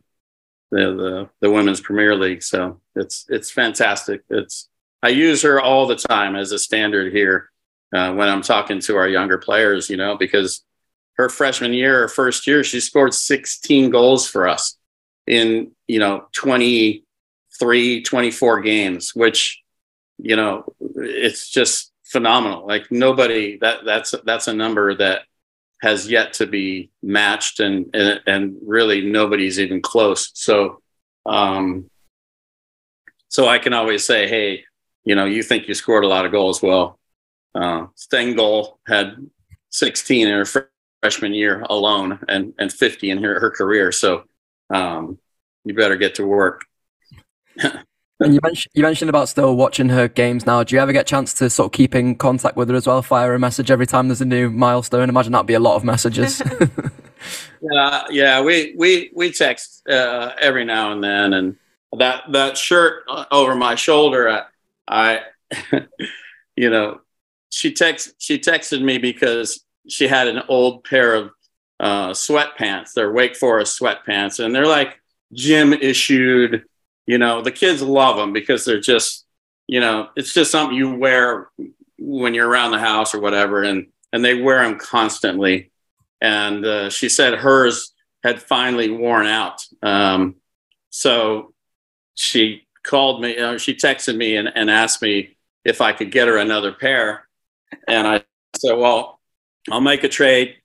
[0.71, 2.43] the the, the women's Premier League.
[2.43, 4.23] So it's it's fantastic.
[4.31, 4.69] It's
[5.03, 7.51] I use her all the time as a standard here
[7.95, 10.65] uh, when I'm talking to our younger players, you know, because
[11.17, 14.77] her freshman year, her first year, she scored 16 goals for us
[15.27, 19.63] in you know 23 24 games which
[20.19, 22.67] you know it's just phenomenal.
[22.67, 25.23] Like nobody that that's that's a number that
[25.83, 30.31] has yet to be matched and and, and really nobody's even close.
[30.35, 30.81] So
[31.27, 31.91] um
[33.29, 34.63] so i can always say hey
[35.05, 36.63] you know you think you scored a lot of goals.
[36.63, 36.99] Well
[37.55, 39.17] uh stengel had
[39.71, 40.71] 16 in her
[41.03, 43.91] freshman year alone and and 50 in her, her career.
[43.91, 44.25] So
[44.71, 45.19] um,
[45.65, 46.65] you better get to work.
[48.21, 50.63] and you mentioned you mentioned about still watching her games now.
[50.63, 52.87] Do you ever get a chance to sort of keep in contact with her as
[52.87, 53.03] well?
[53.03, 55.09] Fire a message every time there's a new milestone.
[55.09, 56.43] Imagine that'd be a lot of messages.
[57.61, 61.57] yeah, yeah, we we we text uh, every now and then, and
[61.99, 64.29] that that shirt over my shoulder,
[64.89, 65.21] I,
[65.73, 65.81] I
[66.57, 67.01] you know,
[67.51, 71.31] she text she texted me because she had an old pair of
[71.81, 72.93] uh, sweatpants.
[72.93, 75.01] They're Wake Forest sweatpants, and they're like
[75.33, 76.65] gym issued.
[77.07, 79.27] You know, the kids love them because they're just,
[79.67, 81.49] you know, it's just something you wear
[81.99, 85.71] when you're around the house or whatever, and and they wear them constantly.
[86.21, 89.65] And uh, she said hers had finally worn out.
[89.83, 90.37] Um,
[90.91, 91.53] so
[92.15, 96.29] she called me, uh, she texted me and, and asked me if I could get
[96.29, 97.29] her another pair.
[97.87, 98.25] And I
[98.57, 99.21] said, well,
[99.71, 100.57] I'll make a trade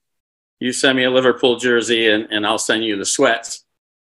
[0.62, 3.64] you send me a Liverpool jersey and, and I'll send you the sweats.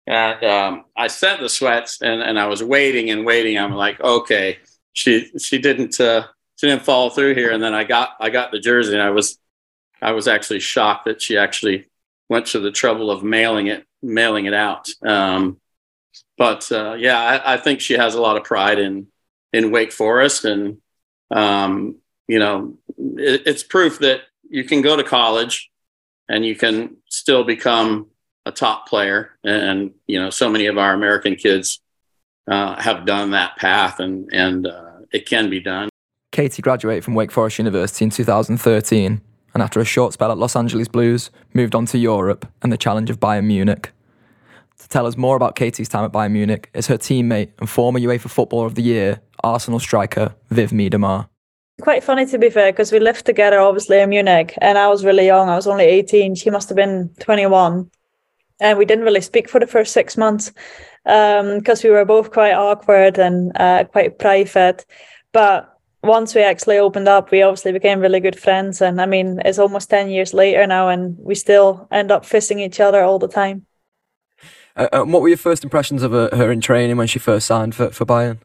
[0.06, 3.58] And um, I sent the sweats and, and I was waiting and waiting.
[3.58, 4.58] I'm like, okay,
[4.92, 6.26] she she didn't uh,
[6.56, 7.50] she didn't follow through here.
[7.50, 9.38] And then I got I got the jersey, and I was
[10.02, 11.86] I was actually shocked that she actually
[12.28, 14.90] went to the trouble of mailing it mailing it out.
[15.02, 15.58] Um,
[16.36, 19.06] but uh, yeah, I, I, think she has a lot of pride in
[19.54, 20.76] in Wake Forest, and
[21.30, 21.96] um,
[22.28, 25.70] you know, it, it's proof that you can go to college
[26.28, 28.08] and you can still become
[28.46, 29.30] a top player.
[29.42, 31.80] And you know, so many of our American kids
[32.48, 35.88] uh, have done that path, and and uh, it can be done.
[36.32, 39.20] Katie graduated from Wake Forest University in 2013,
[39.54, 42.76] and after a short spell at Los Angeles Blues, moved on to Europe and the
[42.76, 43.92] challenge of Bayern Munich.
[44.80, 48.00] To tell us more about Katie's time at Bayern Munich is her teammate and former
[48.00, 51.28] UEFA Footballer of the Year, Arsenal striker Viv Miedema.
[51.80, 55.04] Quite funny to be fair, because we lived together obviously in Munich, and I was
[55.04, 55.48] really young.
[55.48, 56.36] I was only 18.
[56.36, 57.90] She must have been 21.
[58.60, 60.52] And we didn't really speak for the first six months
[61.04, 64.86] because um, we were both quite awkward and uh, quite private.
[65.32, 68.80] But once we actually opened up, we obviously became really good friends.
[68.80, 72.60] And I mean, it's almost 10 years later now, and we still end up fisting
[72.60, 73.66] each other all the time.
[74.76, 77.46] Uh, uh what were your first impressions of her, her in training when she first
[77.46, 78.38] signed for, for Bayern?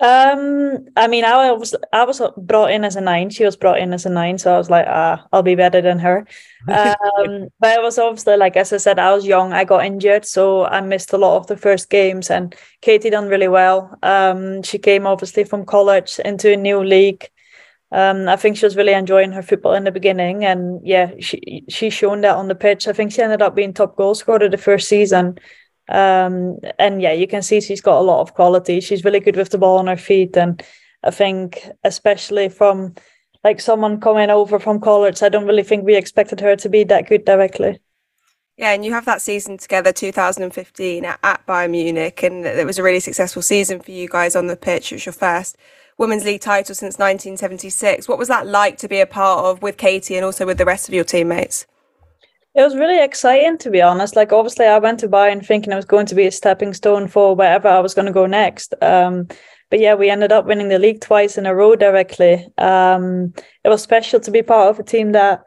[0.00, 3.30] Um, I mean, I was I was brought in as a nine.
[3.30, 5.80] She was brought in as a nine, so I was like, ah, I'll be better
[5.80, 6.26] than her.
[6.66, 9.52] Um, but it was obviously like as I said, I was young.
[9.52, 12.30] I got injured, so I missed a lot of the first games.
[12.30, 13.94] And Katie done really well.
[14.02, 17.28] Um, she came obviously from college into a new league.
[17.92, 21.64] Um, I think she was really enjoying her football in the beginning, and yeah, she
[21.68, 22.88] she shown that on the pitch.
[22.88, 25.38] I think she ended up being top goal scorer the first season.
[25.88, 28.80] Um, and yeah, you can see she's got a lot of quality.
[28.80, 30.62] She's really good with the ball on her feet, and
[31.02, 32.94] I think especially from
[33.42, 36.84] like someone coming over from college, I don't really think we expected her to be
[36.84, 37.78] that good directly.
[38.56, 42.78] Yeah, and you have that season together, 2015 at, at Bayern Munich, and it was
[42.78, 44.92] a really successful season for you guys on the pitch.
[44.92, 45.56] It was your first
[45.98, 48.08] Women's League title since 1976.
[48.08, 50.64] What was that like to be a part of with Katie and also with the
[50.64, 51.66] rest of your teammates?
[52.54, 54.14] It was really exciting, to be honest.
[54.14, 57.08] Like, obviously, I went to Bayern thinking it was going to be a stepping stone
[57.08, 58.74] for wherever I was going to go next.
[58.80, 59.26] Um,
[59.70, 62.46] but yeah, we ended up winning the league twice in a row directly.
[62.58, 65.42] Um, it was special to be part of a team that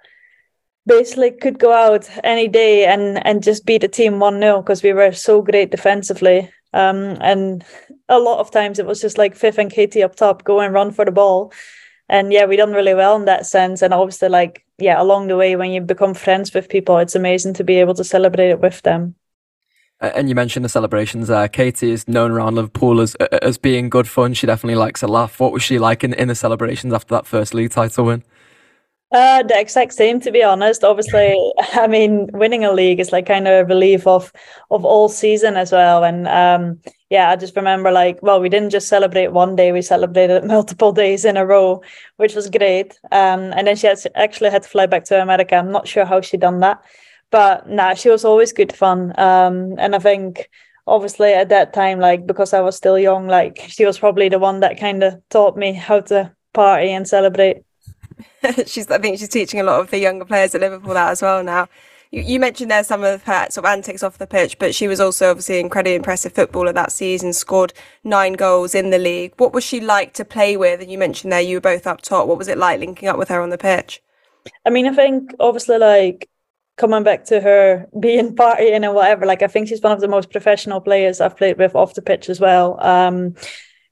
[0.85, 4.93] basically could go out any day and and just beat a team 1-0 because we
[4.93, 6.49] were so great defensively.
[6.73, 7.63] Um, and
[8.09, 10.73] a lot of times it was just like Fifth and Katie up top go and
[10.73, 11.53] run for the ball.
[12.09, 13.81] And yeah, we done really well in that sense.
[13.81, 17.53] And obviously like yeah, along the way when you become friends with people, it's amazing
[17.55, 19.15] to be able to celebrate it with them.
[19.99, 21.31] And you mentioned the celebrations.
[21.51, 24.35] Katie is known around Liverpool as as being good fun.
[24.35, 25.39] She definitely likes a laugh.
[25.39, 28.23] What was she like in, in the celebrations after that first league title win?
[29.09, 30.83] Uh, the exact same, to be honest.
[30.83, 34.33] Obviously, I mean, winning a league is like kind of a relief of
[34.69, 36.03] of all season as well.
[36.03, 39.81] And um, yeah, I just remember like, well, we didn't just celebrate one day; we
[39.81, 41.81] celebrated multiple days in a row,
[42.17, 42.99] which was great.
[43.11, 45.55] Um, and then she had actually had to fly back to America.
[45.55, 46.83] I'm not sure how she done that,
[47.31, 49.17] but nah, she was always good fun.
[49.17, 50.49] Um, and I think
[50.85, 54.39] obviously at that time, like because I was still young, like she was probably the
[54.39, 57.63] one that kind of taught me how to party and celebrate.
[58.65, 61.21] she's, I think she's teaching a lot of the younger players at Liverpool that as
[61.21, 61.67] well now.
[62.11, 64.87] You, you mentioned there some of her sort of antics off the pitch, but she
[64.87, 69.33] was also obviously incredibly impressive footballer that season, scored nine goals in the league.
[69.37, 70.81] What was she like to play with?
[70.81, 72.27] And you mentioned there you were both up top.
[72.27, 74.01] What was it like linking up with her on the pitch?
[74.65, 76.29] I mean, I think obviously like
[76.77, 80.07] coming back to her being partying and whatever, like I think she's one of the
[80.07, 82.81] most professional players I've played with off the pitch as well.
[82.83, 83.35] Um,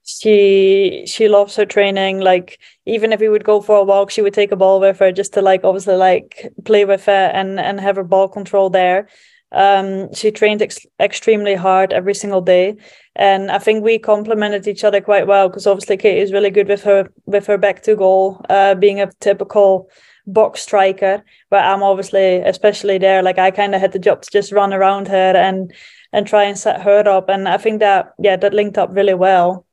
[0.04, 4.22] she she loves her training like even if we would go for a walk she
[4.22, 7.60] would take a ball with her just to like obviously like play with it and
[7.60, 9.08] and have her ball control there.
[9.52, 12.76] Um she trained ex- extremely hard every single day.
[13.14, 16.68] And i think we complemented each other quite well because obviously kate is really good
[16.68, 19.90] with her with her back to goal uh being a typical
[20.26, 21.24] box striker.
[21.50, 24.72] But i'm obviously especially there like i kind of had the job to just run
[24.72, 25.72] around her and
[26.12, 27.28] and try and set her up.
[27.28, 29.65] And i think that yeah that linked up really well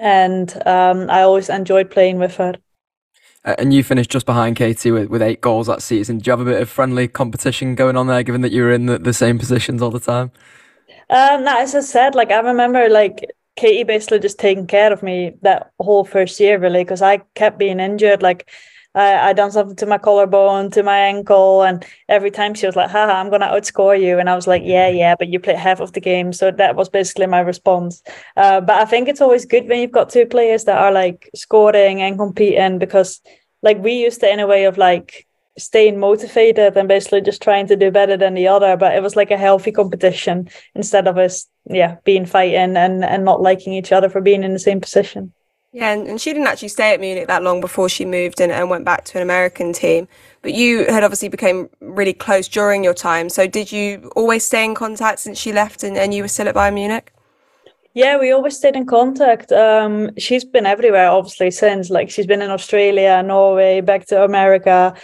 [0.00, 2.54] and um, I always enjoyed playing with her.
[3.44, 6.18] And you finished just behind Katie with, with eight goals that season.
[6.18, 8.72] Do you have a bit of friendly competition going on there, given that you were
[8.72, 10.32] in the, the same positions all the time?
[11.10, 15.02] Um, no, as I said, like I remember, like Katie basically just taking care of
[15.02, 18.20] me that whole first year, really, because I kept being injured.
[18.20, 18.50] Like
[18.96, 22.76] I, I done something to my collarbone, to my ankle, and every time she was
[22.76, 24.18] like, haha, I'm gonna outscore you.
[24.18, 26.32] And I was like, Yeah, yeah, but you played half of the game.
[26.32, 28.02] So that was basically my response.
[28.36, 31.30] Uh, but I think it's always good when you've got two players that are like
[31.34, 33.20] scoring and competing because
[33.62, 35.26] like we used to in a way of like
[35.58, 38.76] staying motivated and basically just trying to do better than the other.
[38.76, 43.24] But it was like a healthy competition instead of us, yeah, being fighting and, and
[43.24, 45.32] not liking each other for being in the same position.
[45.76, 48.50] Yeah, and, and she didn't actually stay at Munich that long before she moved and,
[48.50, 50.08] and went back to an American team.
[50.40, 53.28] But you had obviously become really close during your time.
[53.28, 56.48] So did you always stay in contact since she left and, and you were still
[56.48, 57.12] at Bayern Munich?
[57.92, 59.52] Yeah, we always stayed in contact.
[59.52, 61.90] Um, she's been everywhere, obviously, since.
[61.90, 64.94] Like she's been in Australia, Norway, back to America.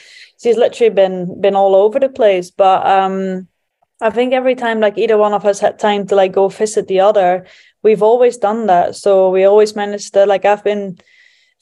[0.42, 2.50] She's literally been been all over the place.
[2.50, 3.46] But um,
[4.00, 6.88] I think every time like either one of us had time to like go visit
[6.88, 7.44] the other,
[7.82, 8.96] we've always done that.
[8.96, 10.98] So we always managed to like I've been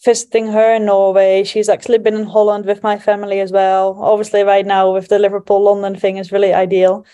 [0.04, 1.44] visiting her in Norway.
[1.44, 3.98] She's actually been in Holland with my family as well.
[4.00, 7.04] Obviously, right now with the Liverpool London thing is really ideal.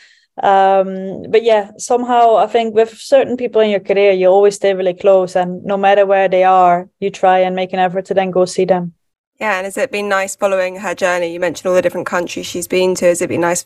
[0.42, 4.74] Um, but yeah, somehow I think with certain people in your career, you always stay
[4.74, 8.14] really close, and no matter where they are, you try and make an effort to
[8.14, 8.92] then go see them.
[9.40, 11.32] Yeah, and has it been nice following her journey?
[11.32, 13.06] You mentioned all the different countries she's been to.
[13.06, 13.64] Has it been nice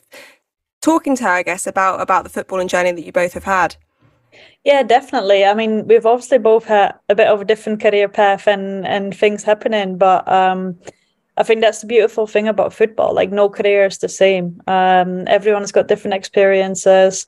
[0.81, 3.77] talking to her, I guess, about about the footballing journey that you both have had?
[4.65, 5.45] Yeah, definitely.
[5.45, 9.17] I mean, we've obviously both had a bit of a different career path and and
[9.17, 10.79] things happening, but um,
[11.37, 13.15] I think that's the beautiful thing about football.
[13.15, 14.61] Like, no career is the same.
[14.67, 17.27] Um, everyone's got different experiences.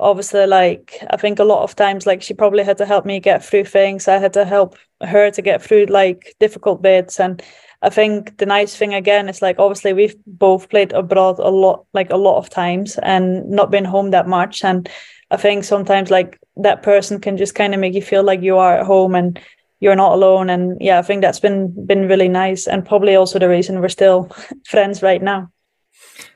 [0.00, 3.20] Obviously, like I think a lot of times, like she probably had to help me
[3.20, 4.08] get through things.
[4.08, 7.42] I had to help her to get through like difficult bits, and
[7.80, 11.86] I think the nice thing again is like obviously we've both played abroad a lot,
[11.94, 14.64] like a lot of times, and not been home that much.
[14.64, 14.88] And
[15.30, 18.58] I think sometimes like that person can just kind of make you feel like you
[18.58, 19.40] are at home and
[19.80, 20.50] you're not alone.
[20.50, 23.88] And yeah, I think that's been been really nice, and probably also the reason we're
[23.88, 24.30] still
[24.66, 25.50] friends right now.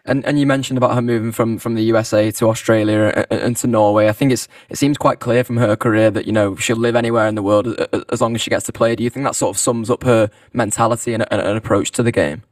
[0.05, 3.57] And and you mentioned about her moving from from the USA to Australia and, and,
[3.59, 4.09] to Norway.
[4.09, 6.97] I think it's it seems quite clear from her career that you know she'll live
[6.97, 7.69] anywhere in the world
[8.11, 8.97] as long as she gets to play.
[8.97, 12.03] Do you think that sort of sums up her mentality and, and, and approach to
[12.03, 12.43] the game?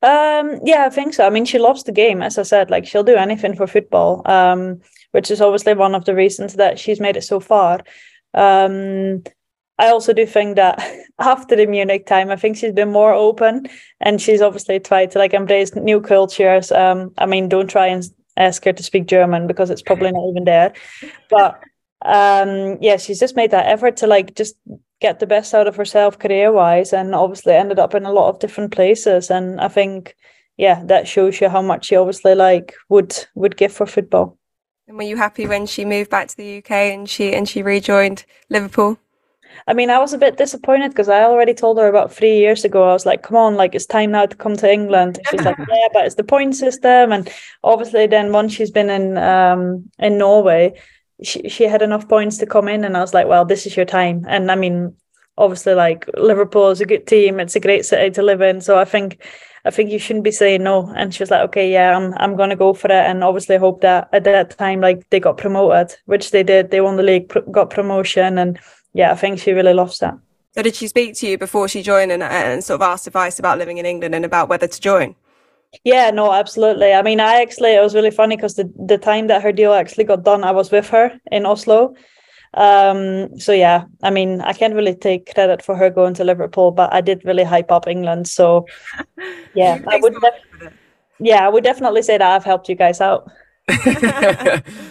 [0.00, 1.26] Um, yeah, I think so.
[1.26, 2.70] I mean, she loves the game, as I said.
[2.70, 4.80] Like she'll do anything for football, um,
[5.12, 7.80] which is obviously one of the reasons that she's made it so far.
[8.34, 9.22] Um,
[9.78, 10.82] I also do think that
[11.18, 13.66] after the Munich time, I think she's been more open
[14.00, 16.72] and she's obviously tried to like embrace new cultures.
[16.72, 18.04] Um, I mean, don't try and
[18.36, 20.72] ask her to speak German because it's probably not even there.
[21.30, 21.60] But
[22.04, 24.56] um, yeah, she's just made that effort to like just
[25.00, 28.28] get the best out of herself career wise and obviously ended up in a lot
[28.28, 29.30] of different places.
[29.30, 30.16] And I think,
[30.56, 34.38] yeah, that shows you how much she obviously like would would give for football.
[34.88, 37.62] And were you happy when she moved back to the UK and she and she
[37.62, 38.98] rejoined Liverpool?
[39.66, 42.64] I mean, I was a bit disappointed because I already told her about three years
[42.64, 42.88] ago.
[42.88, 45.18] I was like, come on, like it's time now to come to England.
[45.18, 47.12] And she's like, yeah, but it's the point system.
[47.12, 47.30] And
[47.62, 50.80] obviously then once she's been in um in Norway,
[51.22, 53.76] she, she had enough points to come in and I was like, well, this is
[53.76, 54.24] your time.
[54.26, 54.96] And I mean,
[55.36, 57.40] obviously like Liverpool is a good team.
[57.40, 58.62] It's a great city to live in.
[58.62, 59.22] So I think
[59.64, 60.92] I think you shouldn't be saying no.
[60.96, 63.04] And she was like, okay, yeah, I'm I'm gonna go for it.
[63.04, 66.70] And obviously hope that at that time like they got promoted, which they did.
[66.70, 68.58] They won the league, got promotion and
[68.94, 70.18] yeah, I think she really loves that.
[70.54, 73.38] So did she speak to you before she joined and, and sort of asked advice
[73.38, 75.14] about living in England and about whether to join?
[75.84, 76.92] Yeah, no, absolutely.
[76.92, 79.74] I mean, I actually it was really funny because the the time that her deal
[79.74, 81.94] actually got done, I was with her in Oslo.
[82.54, 86.70] Um, so yeah, I mean, I can't really take credit for her going to Liverpool,
[86.70, 88.28] but I did really hype up England.
[88.28, 88.66] So
[89.54, 90.14] yeah, I would.
[90.14, 90.72] Def-
[91.20, 93.30] yeah, I would definitely say that I've helped you guys out.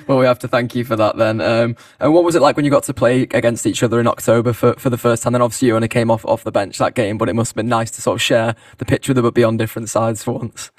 [0.08, 1.41] well, we have to thank you for that then.
[1.41, 4.08] Um, and what was it like when you got to play against each other in
[4.08, 5.34] October for, for the first time?
[5.34, 7.56] Then obviously you only came off, off the bench that game, but it must have
[7.56, 10.24] been nice to sort of share the pitch with them but be on different sides
[10.24, 10.72] for once.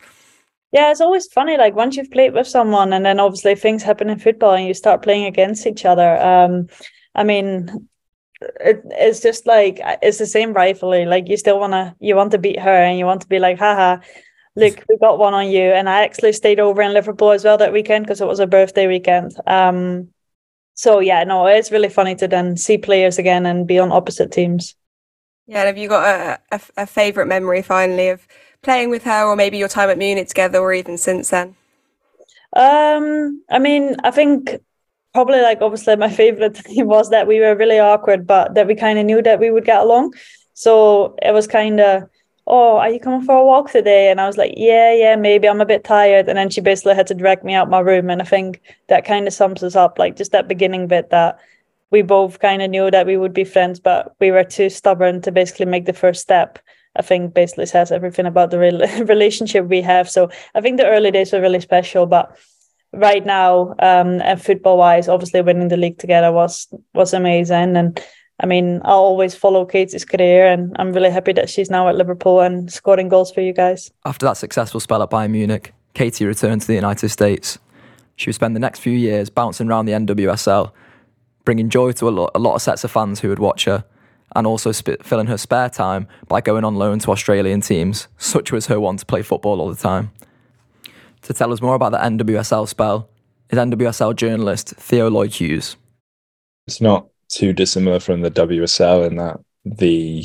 [0.72, 1.57] Yeah, it's always funny.
[1.57, 4.74] Like once you've played with someone, and then obviously things happen in football, and you
[4.74, 6.20] start playing against each other.
[6.20, 6.66] Um,
[7.14, 7.88] I mean,
[8.61, 11.07] it, it's just like it's the same rivalry.
[11.07, 13.59] Like you still wanna, you want to beat her, and you want to be like,
[13.59, 13.98] haha,
[14.57, 15.62] look, we got one on you.
[15.62, 18.46] And I actually stayed over in Liverpool as well that weekend because it was a
[18.46, 19.33] birthday weekend.
[19.46, 20.09] Um,
[20.74, 24.33] so yeah, no, it's really funny to then see players again and be on opposite
[24.33, 24.76] teams.
[25.46, 26.04] Yeah, and have you got
[26.50, 28.26] a, a, a favourite memory finally of
[28.62, 31.57] playing with her, or maybe your time at Munich together, or even since then?
[32.55, 34.57] Um, I mean, I think
[35.14, 38.75] probably like obviously my favorite thing was that we were really awkward, but that we
[38.75, 40.14] kind of knew that we would get along.
[40.55, 42.09] So it was kind of
[42.49, 44.11] oh, are you coming for a walk today?
[44.11, 46.29] And I was like, yeah, yeah, maybe I'm a bit tired.
[46.29, 48.09] And then she basically had to drag me out my room.
[48.09, 51.38] And I think that kind of sums us up, like just that beginning bit that
[51.90, 55.21] we both kind of knew that we would be friends, but we were too stubborn
[55.23, 56.59] to basically make the first step.
[56.99, 60.11] I think basically says everything about the re- relationship we have.
[60.11, 62.37] So I think the early days were really special, but
[62.92, 67.77] right now, um, and football wise, obviously winning the league together was was amazing.
[67.77, 68.01] And
[68.40, 71.96] I mean, I'll always follow Katie's career, and I'm really happy that she's now at
[71.96, 73.90] Liverpool and scoring goals for you guys.
[74.05, 77.59] After that successful spell at Bayern Munich, Katie returned to the United States.
[78.17, 80.73] She would spend the next few years bouncing around the NWSL,
[81.44, 83.85] bringing joy to a lot, a lot of sets of fans who would watch her.
[84.37, 88.08] And also sp- filling her spare time by going on loan to Australian teams.
[88.18, 90.10] Such was her want to play football all the time.
[91.22, 93.08] To tell us more about the NWSL spell
[93.50, 95.76] is NWSL journalist Theo Lloyd Hughes.
[96.66, 100.24] It's not too dissimilar from the WSL in that the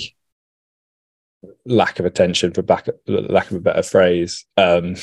[1.65, 4.95] lack of attention, for back, lack of a better phrase, um,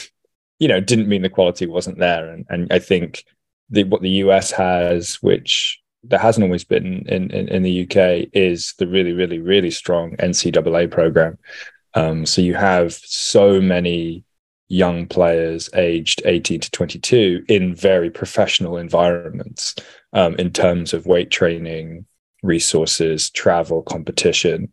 [0.59, 2.31] you know, didn't mean the quality wasn't there.
[2.31, 3.25] And, and I think
[3.71, 8.29] the, what the US has, which there hasn't always been in, in, in the UK,
[8.33, 11.39] is the really, really, really strong NCAA program.
[11.95, 14.25] Um, so you have so many
[14.69, 19.75] young players aged 18 to 22 in very professional environments
[20.13, 22.07] um, in terms of weight training,
[22.43, 24.73] resources, travel, competition.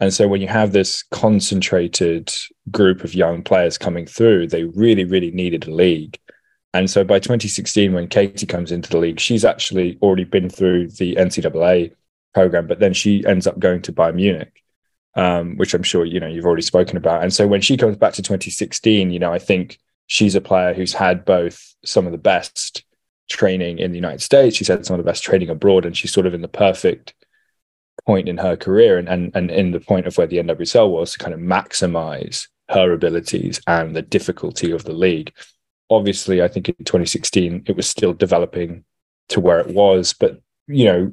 [0.00, 2.30] And so when you have this concentrated
[2.70, 6.18] group of young players coming through, they really, really needed a league.
[6.76, 10.88] And so by 2016, when Katie comes into the league, she's actually already been through
[10.88, 11.92] the NCAA
[12.34, 14.62] program, but then she ends up going to Bayern Munich
[15.16, 17.22] um, which I'm sure you know you've already spoken about.
[17.22, 20.74] And so when she comes back to 2016, you know, I think she's a player
[20.74, 22.84] who's had both some of the best
[23.28, 24.56] training in the United States.
[24.56, 27.14] She's had some of the best training abroad, and she's sort of in the perfect
[28.04, 31.12] point in her career and and, and in the point of where the NWSL was
[31.12, 35.32] to kind of maximize her abilities and the difficulty of the league.
[35.90, 38.84] Obviously, I think in 2016 it was still developing
[39.28, 41.12] to where it was, but you know,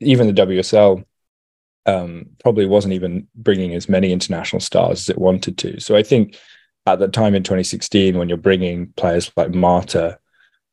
[0.00, 1.04] even the WSL
[1.86, 5.80] um, probably wasn't even bringing as many international stars as it wanted to.
[5.80, 6.38] So I think
[6.86, 10.18] at the time in 2016, when you're bringing players like Marta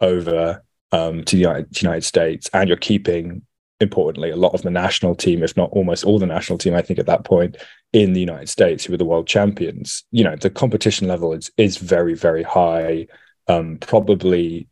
[0.01, 3.41] over um, to the United, States and you're keeping,
[3.79, 6.81] importantly, a lot of the national team, if not almost all the national team, I
[6.81, 7.57] think at that point
[7.93, 11.51] in the United States, who were the world champions, you know, the competition level is,
[11.57, 13.07] is very, very high.
[13.47, 14.67] Um, probably,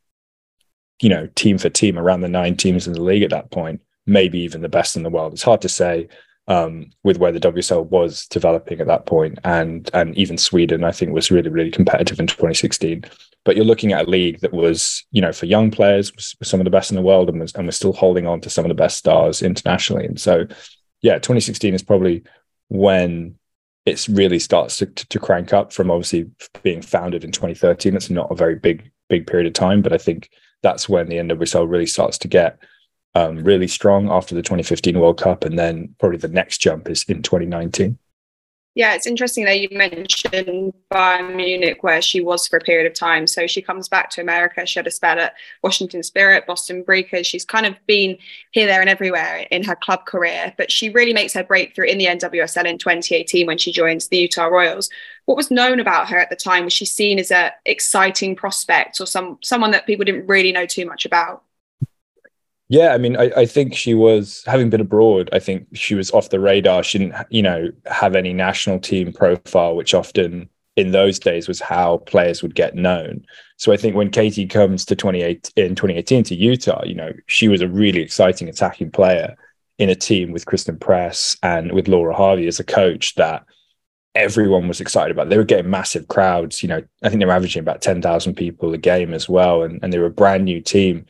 [1.02, 3.82] you know, team for team, around the nine teams in the league at that point,
[4.06, 5.34] maybe even the best in the world.
[5.34, 6.10] It's hard to say
[6.48, 10.92] um, with where the WSL was developing at that point, and and even Sweden, I
[10.92, 13.06] think, was really really competitive in 2016.
[13.44, 16.12] But you're looking at a league that was, you know, for young players,
[16.42, 18.50] some of the best in the world, and was and was still holding on to
[18.50, 20.06] some of the best stars internationally.
[20.06, 20.46] And so,
[21.02, 22.24] yeah, 2016 is probably
[22.70, 23.38] when
[23.86, 26.30] it really starts to, to, to crank up from obviously
[26.64, 27.96] being founded in 2013.
[27.96, 30.30] It's not a very big big period of time, but I think
[30.64, 32.58] that's when the NWSL really starts to get
[33.14, 37.04] um, really strong after the 2015 World Cup, and then probably the next jump is
[37.04, 37.98] in 2019.
[38.76, 42.94] Yeah, it's interesting that you mentioned Bayern Munich, where she was for a period of
[42.94, 43.26] time.
[43.26, 44.66] So she comes back to America.
[44.66, 47.26] She had a spell at Washington Spirit, Boston Breakers.
[47.26, 48.18] She's kind of been
[48.52, 50.54] here, there, and everywhere in her club career.
[50.58, 54.18] But she really makes her breakthrough in the NWSL in 2018 when she joins the
[54.18, 54.90] Utah Royals.
[55.24, 59.00] What was known about her at the time was she seen as an exciting prospect
[59.00, 61.44] or some someone that people didn't really know too much about?
[62.68, 65.30] Yeah, I mean, I, I, think she was having been abroad.
[65.32, 66.82] I think she was off the radar.
[66.82, 71.62] She didn't, you know, have any national team profile, which often in those days was
[71.62, 73.24] how players would get known.
[73.58, 77.48] So I think when Katie comes to 28 in 2018 to Utah, you know, she
[77.48, 79.38] was a really exciting attacking player
[79.78, 83.46] in a team with Christen Press and with Laura Harvey as a coach that
[84.16, 85.30] everyone was excited about.
[85.30, 86.64] They were getting massive crowds.
[86.64, 89.64] You know, I think they were averaging about 10,000 people a game as well.
[89.64, 91.06] And, and they were a brand new team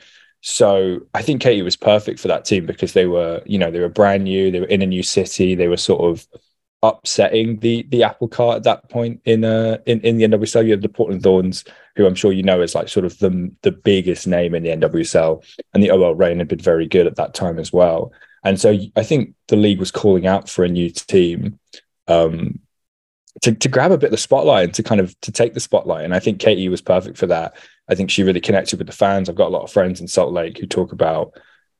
[0.47, 3.79] so I think Katie was perfect for that team because they were, you know, they
[3.79, 6.27] were brand new, they were in a new city, they were sort of
[6.83, 10.65] upsetting the the apple cart at that point in uh in, in the NWSL.
[10.65, 11.63] You had the Portland Thorns,
[11.95, 14.69] who I'm sure you know is like sort of the the biggest name in the
[14.69, 15.43] NWSL,
[15.73, 18.13] and the OL Reign had been very good at that time as well.
[18.43, 21.57] And so I think the league was calling out for a new team
[22.07, 22.59] um,
[23.41, 25.59] to, to grab a bit of the spotlight and to kind of to take the
[25.59, 26.05] spotlight.
[26.05, 27.55] And I think Katie was perfect for that.
[27.89, 29.29] I think she really connected with the fans.
[29.29, 31.33] I've got a lot of friends in Salt Lake who talk about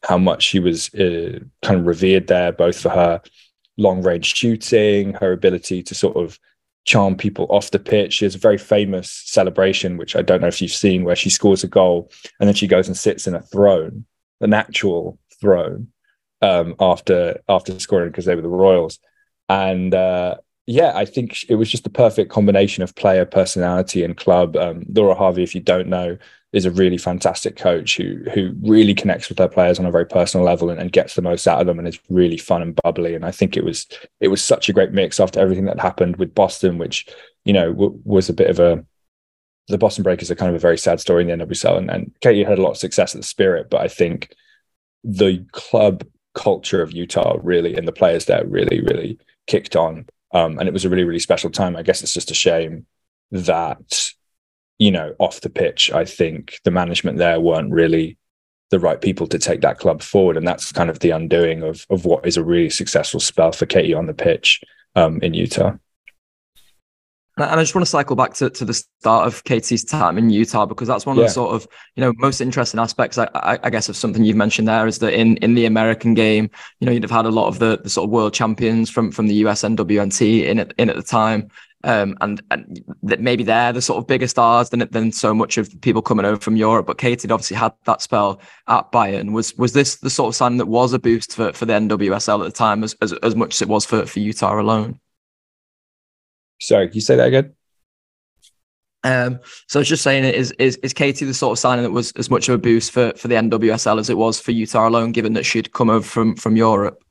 [0.08, 3.22] how much she was uh, kind of revered there, both for her
[3.78, 6.40] long range shooting, her ability to sort of
[6.86, 8.14] charm people off the pitch.
[8.14, 11.30] She has a very famous celebration, which I don't know if you've seen, where she
[11.30, 14.06] scores a goal and then she goes and sits in a throne,
[14.42, 15.88] an actual throne,
[16.42, 19.00] um, after after scoring because they were the Royals.
[19.50, 20.38] And uh,
[20.68, 24.58] yeah, I think it was just the perfect combination of player personality and club.
[24.58, 26.18] Um, Laura Harvey, if you don't know,
[26.54, 30.06] is a really fantastic coach who who really connects with their players on a very
[30.06, 32.80] personal level and, and gets the most out of them and is really fun and
[32.84, 33.14] bubbly.
[33.14, 33.86] And I think it was
[34.20, 37.08] it was such a great mix after everything that happened with Boston, which
[37.44, 38.84] you know w- was a bit of a
[39.68, 42.12] the Boston Breakers are kind of a very sad story in the NWSL, and, and
[42.22, 44.34] Katie had a lot of success at the Spirit, but I think
[45.04, 46.04] the club
[46.34, 50.06] culture of Utah really and the players there really really kicked on
[50.36, 51.78] um, and it was a really, really special time.
[51.78, 52.86] I guess it's just a shame
[53.32, 54.12] that,
[54.78, 58.18] you know, off the pitch, I think the management there weren't really
[58.70, 60.36] the right people to take that club forward.
[60.36, 63.66] And that's kind of the undoing of of what is a really successful spell for
[63.66, 64.60] Katie on the pitch
[64.96, 65.78] um, in Utah.
[67.38, 70.30] And I just want to cycle back to, to the start of Katie's time in
[70.30, 71.28] Utah because that's one of Yeah.
[71.28, 74.38] the sort of you know most interesting aspects, I, I, I guess, of something you've
[74.38, 77.32] mentioned there is that in in the American game, you know, you'd have had a
[77.32, 80.90] lot of the, the sort of world champions from from the USNWNT in it in
[80.90, 81.50] at the time,
[81.84, 85.58] um, and and that maybe they're the sort of bigger stars than than so much
[85.58, 86.88] of people coming over from Europe.
[86.88, 89.34] But Katie obviously had that spell at Bayern.
[89.34, 92.40] Was was this the sort of sign that was a boost for, for the NWSL
[92.40, 95.02] at the time, as, as as much as it was for for Utah alone?
[96.60, 97.54] Sorry, can you say that again?
[99.04, 101.92] Um, so I was just saying, is is is Katie the sort of signing that
[101.92, 104.88] was as much of a boost for for the NWSL as it was for Utah
[104.88, 107.04] alone, given that she'd come over from from Europe?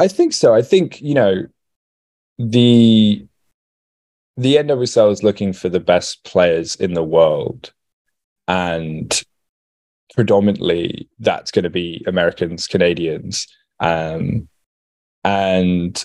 [0.00, 0.54] I think so.
[0.54, 1.46] I think you know
[2.38, 3.26] the
[4.36, 7.72] the NWSL is looking for the best players in the world,
[8.48, 9.22] and
[10.14, 13.46] predominantly that's going to be Americans, Canadians,
[13.78, 14.48] um,
[15.22, 16.04] and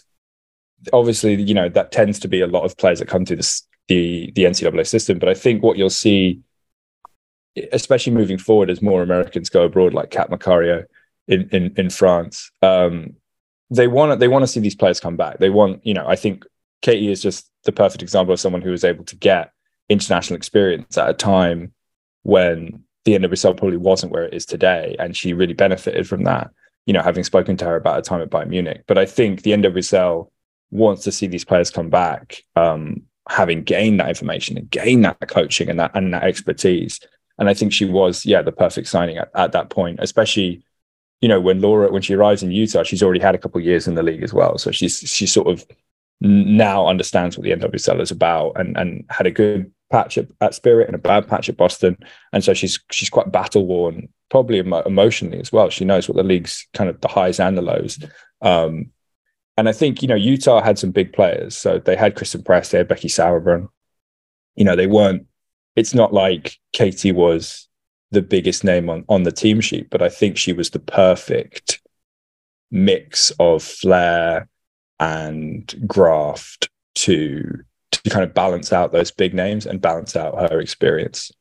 [0.93, 3.63] obviously you know that tends to be a lot of players that come through this,
[3.87, 5.19] the the NCAA system.
[5.19, 6.41] But I think what you'll see,
[7.71, 10.85] especially moving forward, as more Americans go abroad, like Cat Macario
[11.27, 12.51] in in, in France.
[12.61, 13.15] Um,
[13.69, 15.39] they want to they want to see these players come back.
[15.39, 16.45] They want, you know, I think
[16.81, 19.51] Katie is just the perfect example of someone who was able to get
[19.89, 21.73] international experience at a time
[22.23, 26.51] when the NWSL probably wasn't where it is today, and she really benefited from that.
[26.85, 29.41] You know, having spoken to her about a time at Bayern Munich, but I think
[29.41, 30.29] the NWSL
[30.71, 35.27] wants to see these players come back, um, having gained that information and gained that
[35.27, 36.99] coaching and that and that expertise.
[37.37, 40.63] And I think she was, yeah, the perfect signing at, at that point, especially
[41.21, 43.65] you know, when Laura when she arrives in Utah, she's already had a couple of
[43.65, 44.57] years in the league as well.
[44.57, 45.65] So she's she sort of
[46.21, 50.53] now understands what the NWSL is about and and had a good patch at, at
[50.53, 51.97] Spirit and a bad patch at Boston.
[52.33, 55.69] And so she's she's quite battle worn, probably emo- emotionally as well.
[55.69, 57.97] She knows what the league's kind of the highs and the lows.
[58.41, 58.91] Um,
[59.57, 61.57] and I think you know Utah had some big players.
[61.57, 63.69] So they had Christen Press, they had Becky Sauerbrunn.
[64.55, 65.27] You know, they weren't.
[65.75, 67.67] It's not like Katie was
[68.11, 71.81] the biggest name on on the team sheet, but I think she was the perfect
[72.71, 74.47] mix of flair
[74.99, 80.59] and graft to to kind of balance out those big names and balance out her
[80.59, 81.31] experience.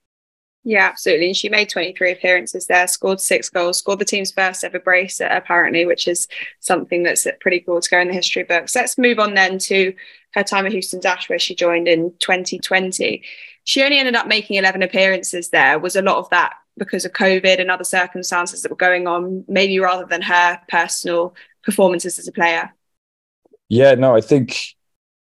[0.66, 1.26] Yeah, absolutely.
[1.26, 5.20] And she made 23 appearances there, scored six goals, scored the team's first ever brace,
[5.20, 6.26] apparently, which is
[6.60, 8.74] something that's pretty cool to go in the history books.
[8.74, 9.94] Let's move on then to
[10.32, 13.22] her time at Houston Dash, where she joined in 2020.
[13.64, 15.78] She only ended up making 11 appearances there.
[15.78, 19.44] Was a lot of that because of COVID and other circumstances that were going on,
[19.46, 22.72] maybe rather than her personal performances as a player?
[23.68, 24.73] Yeah, no, I think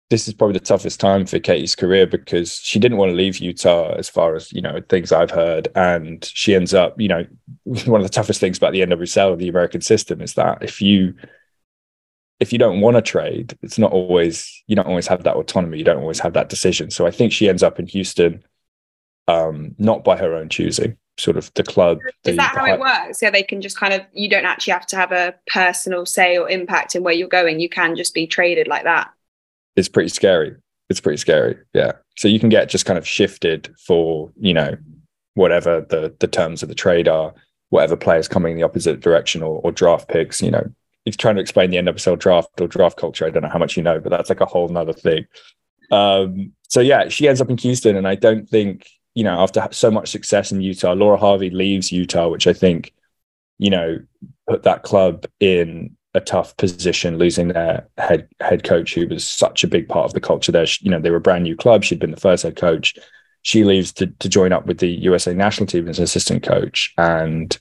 [0.10, 3.40] this is probably the toughest time for Katie's career because she didn't want to leave
[3.40, 5.68] Utah as far as, you know, things I've heard.
[5.76, 7.26] And she ends up, you know,
[7.64, 11.14] one of the toughest things about the NWSL, the American system, is that if you
[12.40, 15.80] if you don't want to trade, it's not always you don't always have that autonomy.
[15.80, 16.90] You don't always have that decision.
[16.92, 18.44] So I think she ends up in Houston,
[19.28, 20.98] um, not by her own choosing.
[21.20, 21.98] Sort of the club.
[22.06, 23.22] Is the- that how hi- it works?
[23.24, 26.38] Yeah, they can just kind of, you don't actually have to have a personal say
[26.38, 27.60] or impact in where you're going.
[27.60, 29.10] You can just be traded like that.
[29.78, 30.56] It's pretty scary.
[30.90, 31.58] It's pretty scary.
[31.74, 31.94] Yeah.
[32.18, 34.76] So you can get just kind of shifted for, you know,
[35.36, 37.34] whatever the the terms of the trade are,
[37.70, 40.66] whatever players coming in the opposite direction or, or draft picks, you know.
[41.06, 43.78] You're trying to explain the NWSL draft or draft culture, I don't know how much
[43.78, 45.26] you know, but that's like a whole nother thing.
[45.90, 49.66] Um, so yeah, she ends up in Houston, and I don't think, you know, after
[49.72, 52.94] so much success in Utah, Laura Harvey leaves Utah, which I think,
[53.58, 54.00] you know,
[54.50, 59.64] put that club in a tough position, losing their head head coach, who was such
[59.64, 60.66] a big part of the culture there.
[60.66, 61.84] She- You know, they were a brand new club.
[61.84, 62.96] She'd been the first head coach.
[63.44, 66.94] She leaves to to join up with the USA national team as an assistant coach.
[66.98, 67.58] And,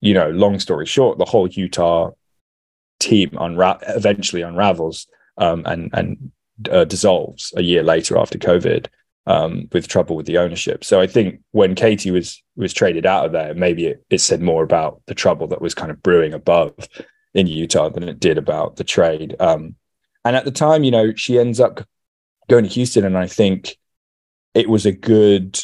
[0.00, 2.10] you know, long story short, the whole Utah
[2.98, 5.06] team unra- eventually unravels
[5.38, 6.32] um, and and
[6.70, 8.86] uh, dissolves a year later after COVID
[9.26, 10.84] um, with trouble with the ownership.
[10.84, 14.42] So I think when Katie was was traded out of there, maybe it, it said
[14.42, 16.74] more about the trouble that was kind of brewing above
[17.34, 19.36] in Utah than it did about the trade.
[19.38, 19.76] Um,
[20.24, 21.86] and at the time, you know, she ends up
[22.48, 23.76] going to Houston, and I think
[24.54, 25.58] it was a good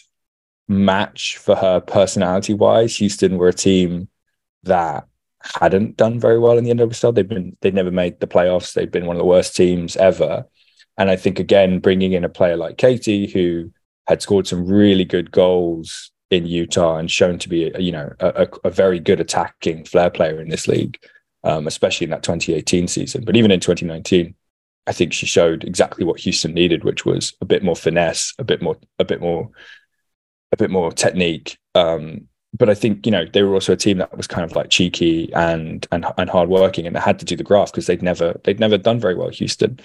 [0.68, 2.96] match for her personality wise.
[2.96, 4.08] Houston were a team
[4.62, 5.06] that
[5.60, 7.14] hadn't done very well in the NWSL.
[7.14, 8.72] They've been they'd never made the playoffs.
[8.72, 10.46] They've been one of the worst teams ever.
[10.98, 13.70] And I think again, bringing in a player like Katie, who
[14.06, 18.48] had scored some really good goals in Utah and shown to be, you know, a,
[18.64, 20.98] a very good attacking flair player in this league,
[21.44, 23.24] um, especially in that 2018 season.
[23.24, 24.34] But even in 2019,
[24.86, 28.44] I think she showed exactly what Houston needed, which was a bit more finesse, a
[28.44, 29.50] bit more, a bit more,
[30.52, 32.28] a bit more technique, Um,
[32.58, 34.70] but I think you know they were also a team that was kind of like
[34.70, 38.40] cheeky and and and hardworking, and they had to do the graft because they'd never
[38.44, 39.78] they'd never done very well Houston,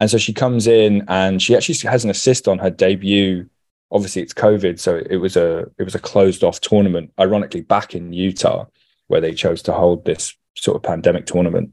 [0.00, 3.48] and so she comes in and she actually has an assist on her debut.
[3.90, 7.12] Obviously, it's COVID, so it was a it was a closed off tournament.
[7.20, 8.66] Ironically, back in Utah,
[9.08, 11.72] where they chose to hold this sort of pandemic tournament,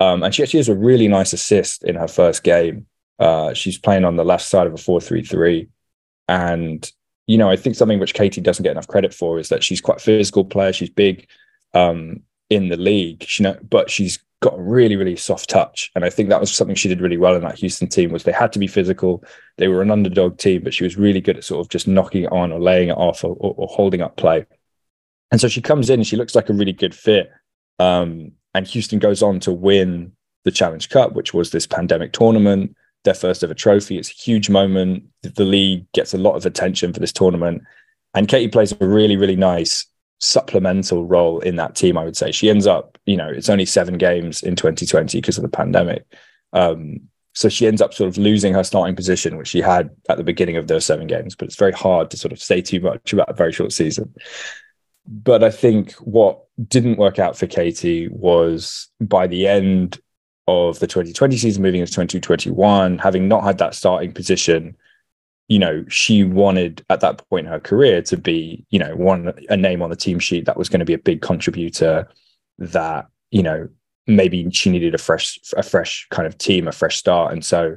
[0.00, 2.86] um, and she actually has a really nice assist in her first game.
[3.18, 5.68] Uh, she's playing on the left side of a four three three,
[6.28, 6.90] and
[7.26, 9.82] you know, I think something which Katie doesn't get enough credit for is that she's
[9.82, 10.72] quite a physical player.
[10.72, 11.28] She's big
[11.74, 15.90] um, in the league, she know, but she's got a really, really soft touch.
[15.94, 18.22] And I think that was something she did really well in that Houston team was
[18.22, 19.22] they had to be physical.
[19.56, 22.24] They were an underdog team, but she was really good at sort of just knocking
[22.24, 24.46] it on or laying it off or, or, or holding up play.
[25.30, 27.30] And so she comes in and she looks like a really good fit.
[27.78, 30.12] Um, and Houston goes on to win
[30.44, 32.74] the Challenge Cup, which was this pandemic tournament
[33.04, 33.98] their first ever trophy.
[33.98, 35.04] It's a huge moment.
[35.22, 37.62] The league gets a lot of attention for this tournament.
[38.14, 39.86] And Katie plays a really, really nice
[40.20, 42.32] supplemental role in that team, I would say.
[42.32, 46.04] She ends up, you know, it's only seven games in 2020 because of the pandemic.
[46.52, 47.00] Um,
[47.34, 50.24] so she ends up sort of losing her starting position, which she had at the
[50.24, 51.36] beginning of those seven games.
[51.36, 54.12] But it's very hard to sort of say too much about a very short season.
[55.06, 60.00] But I think what didn't work out for Katie was by the end
[60.48, 64.76] of the 2020 season moving into 2021, having not had that starting position,
[65.46, 69.32] you know, she wanted at that point in her career to be, you know, one
[69.48, 72.08] a name on the team sheet that was going to be a big contributor
[72.58, 73.68] that, you know,
[74.06, 77.32] maybe she needed a fresh a fresh kind of team, a fresh start.
[77.32, 77.76] And so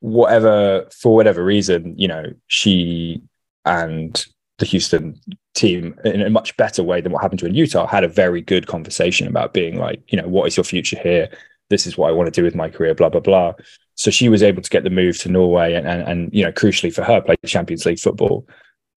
[0.00, 3.22] whatever for whatever reason, you know, she
[3.64, 4.24] and
[4.62, 5.20] the Houston
[5.54, 8.40] team in a much better way than what happened to in Utah had a very
[8.40, 11.28] good conversation about being like, you know, what is your future here?
[11.72, 13.54] this is what I want to do with my career, blah, blah, blah.
[13.94, 16.52] So she was able to get the move to Norway and, and, and you know,
[16.52, 18.46] crucially for her, play Champions League football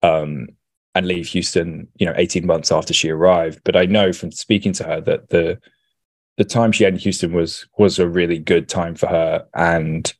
[0.02, 0.48] um,
[0.94, 3.60] and leave Houston, you know, 18 months after she arrived.
[3.64, 5.58] But I know from speaking to her that the
[6.36, 9.46] the time she had in Houston was was a really good time for her.
[9.54, 10.12] And,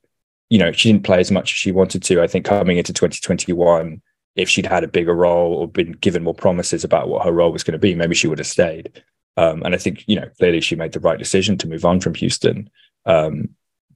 [0.49, 2.23] you know, she didn't play as much as she wanted to.
[2.23, 4.01] I think coming into 2021,
[4.37, 7.51] if she'd had a bigger role or been given more promises about what her role
[7.51, 9.03] was going to be, maybe she would have stayed.
[9.39, 12.01] Um, and I think, you know, clearly she made the right decision to move on
[12.01, 12.71] from Houston.
[13.07, 13.51] Um,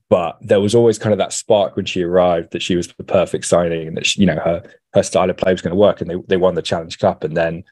[0.09, 3.05] but there was always kind of that spark when she arrived that she was the
[3.05, 4.63] perfect signing and that, she, you know, her,
[4.95, 7.23] her style of play was going to work and they, they won the Challenge Cup.
[7.23, 7.65] And then,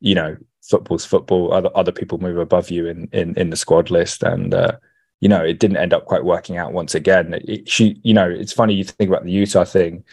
[0.00, 3.90] you know, football's football, other, other people move above you in, in, in the squad
[3.90, 4.22] list.
[4.22, 4.76] And, uh,
[5.20, 7.40] you know, it didn't end up quite working out once again.
[7.48, 10.04] It, she, you know, it's funny you think about the Utah thing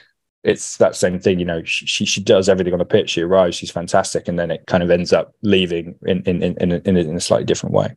[0.43, 1.39] it's that same thing.
[1.39, 3.11] You know, she she does everything on the pitch.
[3.11, 6.57] She arrives, she's fantastic, and then it kind of ends up leaving in in in
[6.57, 7.95] in, in, in a slightly different way.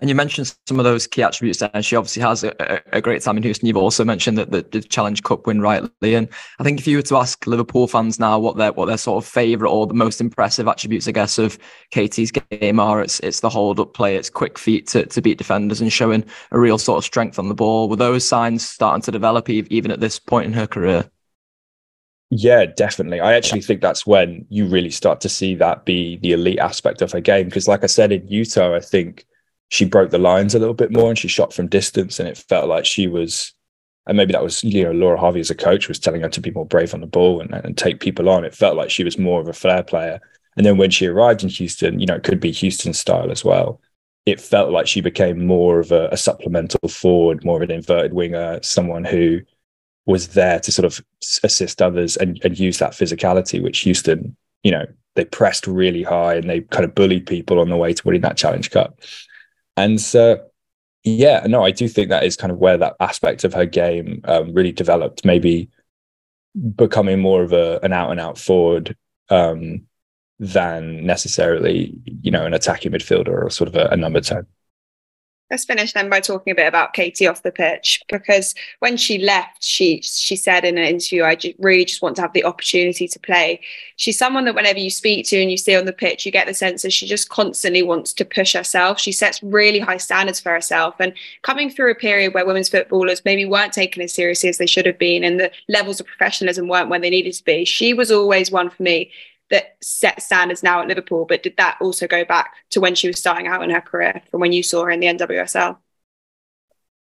[0.00, 1.82] And you mentioned some of those key attributes there.
[1.82, 3.66] She obviously has a, a, great time in Houston.
[3.66, 6.14] You've also mentioned that the, the, Challenge Cup win rightly.
[6.14, 6.28] And
[6.58, 9.22] I think if you were to ask Liverpool fans now what their what their sort
[9.22, 11.58] of favourite or the most impressive attributes, I guess, of
[11.90, 15.38] Katie's game are, it's it's the hold up play, it's quick feet to, to beat
[15.38, 17.88] defenders and showing a real sort of strength on the ball.
[17.88, 21.10] Were those signs starting to develop even at this point in her career?
[22.30, 23.20] Yeah, definitely.
[23.20, 27.00] I actually think that's when you really start to see that be the elite aspect
[27.00, 27.46] of her game.
[27.46, 29.24] Because, like I said, in Utah, I think
[29.68, 32.38] she broke the lines a little bit more and she shot from distance and it
[32.38, 33.52] felt like she was
[34.06, 36.40] and maybe that was you know Laura Harvey as a coach was telling her to
[36.40, 38.44] be more brave on the ball and, and take people on.
[38.44, 40.20] It felt like she was more of a flair player.
[40.56, 43.44] And then when she arrived in Houston you know it could be Houston style as
[43.44, 43.80] well
[44.24, 48.12] it felt like she became more of a, a supplemental forward more of an inverted
[48.12, 49.40] winger someone who
[50.04, 51.04] was there to sort of
[51.42, 56.34] assist others and, and use that physicality which Houston you know they pressed really high
[56.34, 58.98] and they kind of bullied people on the way to winning that challenge cup
[59.76, 60.44] and so,
[61.04, 64.20] yeah, no, I do think that is kind of where that aspect of her game
[64.24, 65.24] um, really developed.
[65.24, 65.70] Maybe
[66.74, 68.96] becoming more of a an out and out forward
[69.28, 69.86] um,
[70.38, 74.46] than necessarily, you know, an attacking midfielder or sort of a, a number ten.
[75.48, 79.18] Let's finish then by talking a bit about Katie off the pitch because when she
[79.18, 83.06] left, she she said in an interview, "I really just want to have the opportunity
[83.06, 83.60] to play."
[83.94, 86.48] She's someone that whenever you speak to and you see on the pitch, you get
[86.48, 88.98] the sense that she just constantly wants to push herself.
[88.98, 93.24] She sets really high standards for herself, and coming through a period where women's footballers
[93.24, 96.66] maybe weren't taken as seriously as they should have been, and the levels of professionalism
[96.66, 99.12] weren't where they needed to be, she was always one for me
[99.50, 103.06] that set standards now at Liverpool, but did that also go back to when she
[103.06, 105.76] was starting out in her career from when you saw her in the NWSL?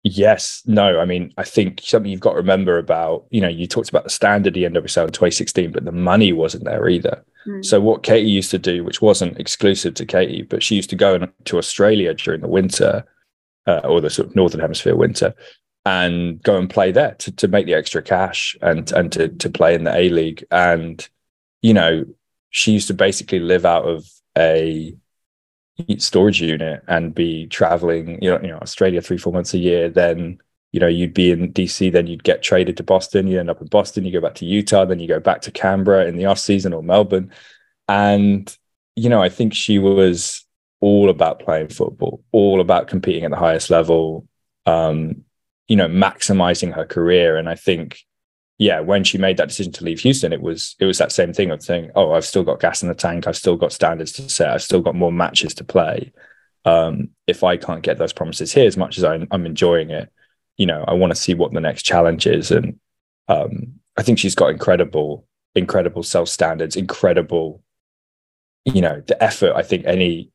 [0.03, 0.99] Yes, no.
[0.99, 4.03] I mean, I think something you've got to remember about, you know, you talked about
[4.03, 7.23] the standard the NWSL in 2016, but the money wasn't there either.
[7.47, 7.63] Mm.
[7.63, 10.97] So what Katie used to do, which wasn't exclusive to Katie, but she used to
[10.97, 13.05] go to Australia during the winter
[13.65, 15.33] uh, or the sort of northern hemisphere winter
[15.85, 19.49] and go and play there to, to make the extra cash and and to to
[19.49, 20.45] play in the A League.
[20.51, 21.07] And
[21.61, 22.05] you know,
[22.53, 24.95] she used to basically live out of a
[25.97, 29.89] storage unit and be traveling, you know, you know, Australia three, four months a year.
[29.89, 30.37] Then,
[30.71, 33.25] you know, you'd be in DC, then you'd get traded to Boston.
[33.25, 35.51] You end up in Boston, you go back to Utah, then you go back to
[35.51, 37.31] Canberra in the off season or Melbourne.
[37.87, 38.55] And,
[38.95, 40.45] you know, I think she was
[40.79, 44.27] all about playing football, all about competing at the highest level,
[44.67, 45.25] um,
[45.67, 47.35] you know, maximizing her career.
[47.35, 47.97] And I think
[48.57, 51.33] yeah, when she made that decision to leave Houston, it was it was that same
[51.33, 53.27] thing of saying, "Oh, I've still got gas in the tank.
[53.27, 54.51] I've still got standards to set.
[54.51, 56.11] I've still got more matches to play.
[56.65, 60.09] Um, if I can't get those promises here, as much as I'm, I'm enjoying it,
[60.55, 62.79] you know, I want to see what the next challenge is." And
[63.27, 65.25] um, I think she's got incredible,
[65.55, 67.63] incredible self standards, incredible,
[68.65, 69.53] you know, the effort.
[69.55, 70.31] I think any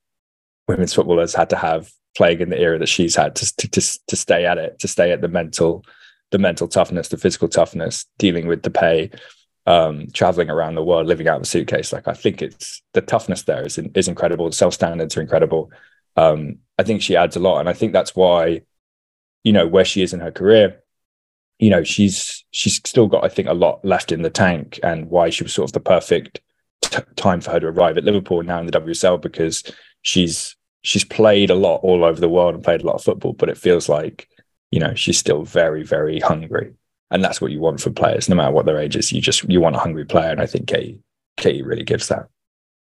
[0.67, 3.99] women's footballers had to have playing in the era that she's had to to to,
[4.09, 5.85] to stay at it, to stay at the mental
[6.31, 9.11] the mental toughness, the physical toughness, dealing with the pay,
[9.67, 11.93] um, traveling around the world, living out of a suitcase.
[11.93, 14.47] Like I think it's the toughness there is is incredible.
[14.47, 15.71] The self standards are incredible.
[16.17, 18.63] Um, I think she adds a lot, and I think that's why,
[19.45, 20.83] you know, where she is in her career,
[21.59, 25.11] you know, she's she's still got I think a lot left in the tank, and
[25.11, 26.41] why she was sort of the perfect
[26.83, 29.63] t- time for her to arrive at Liverpool now in the WSL because
[30.03, 33.33] she's she's played a lot all over the world and played a lot of football,
[33.33, 34.29] but it feels like
[34.71, 36.75] you know, she's still very, very hungry.
[37.11, 39.11] And that's what you want for players, no matter what their age is.
[39.13, 40.31] You just you want a hungry player.
[40.31, 41.01] And I think Katie,
[41.37, 42.29] Katie really gives that.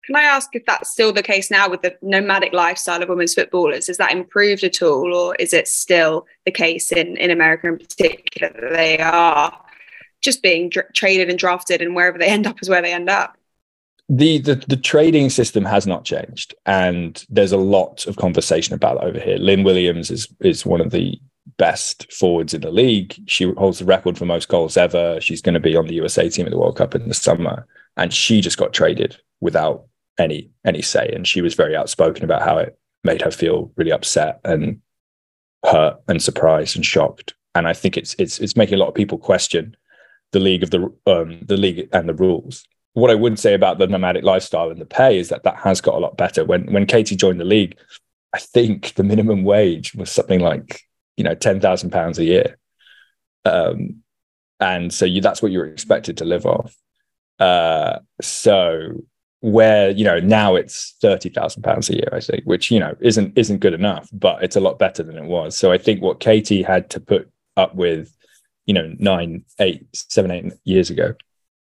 [0.04, 3.34] Can I ask if that's still the case now with the nomadic lifestyle of women's
[3.34, 3.88] footballers?
[3.88, 7.78] Is that improved at all, or is it still the case in, in America in
[7.78, 9.56] particular that they are
[10.20, 13.08] just being dr- traded and drafted, and wherever they end up is where they end
[13.08, 13.36] up?
[14.08, 18.96] The, the the trading system has not changed, and there's a lot of conversation about
[18.96, 19.38] it over here.
[19.38, 21.18] Lynn Williams is is one of the
[21.56, 23.14] best forwards in the league.
[23.26, 25.20] She holds the record for most goals ever.
[25.20, 27.66] She's going to be on the USA team at the World Cup in the summer,
[27.96, 29.86] and she just got traded without
[30.18, 31.10] any any say.
[31.14, 34.80] And she was very outspoken about how it made her feel really upset and
[35.64, 37.34] hurt and surprised and shocked.
[37.54, 39.76] And I think it's it's it's making a lot of people question
[40.32, 42.66] the league of the um, the league and the rules.
[42.94, 45.80] What I would say about the nomadic lifestyle and the pay is that that has
[45.80, 46.44] got a lot better.
[46.44, 47.76] When when Katie joined the league,
[48.34, 50.82] I think the minimum wage was something like
[51.16, 52.58] you know, ten thousand pounds a year,
[53.44, 54.02] um,
[54.60, 56.76] and so you that's what you're expected to live off.
[57.38, 59.02] Uh, so
[59.40, 62.96] where you know now it's thirty thousand pounds a year, I think, which you know
[63.00, 65.58] isn't isn't good enough, but it's a lot better than it was.
[65.58, 68.16] So I think what Katie had to put up with,
[68.66, 71.14] you know, nine, eight, seven, eight years ago,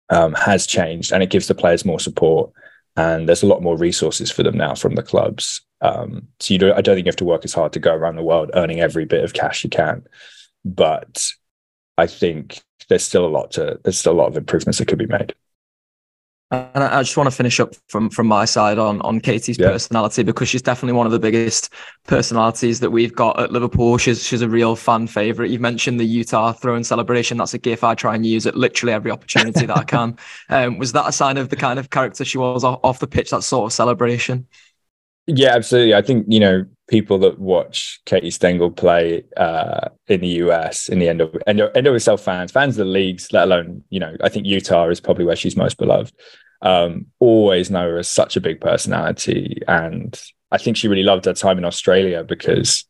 [0.10, 2.52] um, has changed, and it gives the players more support,
[2.96, 5.62] and there's a lot more resources for them now from the clubs.
[5.82, 7.94] Um, so you don't, I don't think you have to work as hard to go
[7.94, 10.06] around the world earning every bit of cash you can.
[10.64, 11.32] But
[11.98, 15.00] I think there's still a lot to there's still a lot of improvements that could
[15.00, 15.34] be made.
[16.52, 19.72] And I just want to finish up from from my side on on Katie's yeah.
[19.72, 21.74] personality because she's definitely one of the biggest
[22.06, 23.98] personalities that we've got at Liverpool.
[23.98, 25.50] She's she's a real fan favorite.
[25.50, 27.38] You mentioned the Utah throne celebration.
[27.38, 30.18] That's a gif I try and use at literally every opportunity that I can.
[30.50, 33.08] Um, was that a sign of the kind of character she was off, off the
[33.08, 33.32] pitch?
[33.32, 34.48] That sort of celebration.
[35.26, 35.96] Yeah, absolutely.
[35.96, 41.00] I think you know people that watch Katie Stengel play uh, in the US in
[41.00, 44.16] the end of end, of NWSL fans, fans of the leagues, let alone you know,
[44.22, 46.14] I think Utah is probably where she's most beloved.
[46.62, 50.20] Um, always know her as such a big personality, and
[50.52, 52.86] I think she really loved her time in Australia because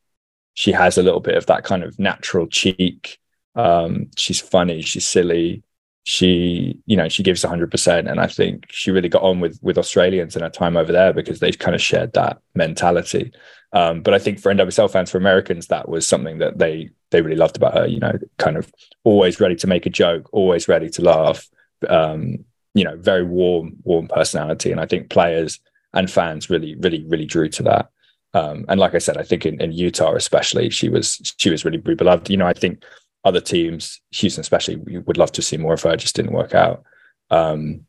[0.53, 3.17] she has a little bit of that kind of natural cheek.
[3.55, 5.63] Um, she's funny, she's silly,
[6.07, 9.75] she you know she gives 100% and i think she really got on with with
[9.75, 13.33] australians in her time over there because they kind of shared that mentality.
[13.73, 17.23] Um, but i think for nwsl fans for americans that was something that they they
[17.23, 18.71] really loved about her you know kind of
[19.03, 21.47] always ready to make a joke always ready to laugh
[21.89, 22.45] um,
[22.75, 24.71] you know very warm warm personality.
[24.71, 25.59] And i think players
[25.95, 27.89] and fans really really really drew to that.
[28.35, 31.65] Um, and like i said i think in, in utah especially she was she was
[31.65, 32.29] really beloved.
[32.29, 32.83] You know i think
[33.25, 35.93] other teams, Houston especially, we would love to see more of her.
[35.93, 36.83] It Just didn't work out.
[37.31, 37.85] Um,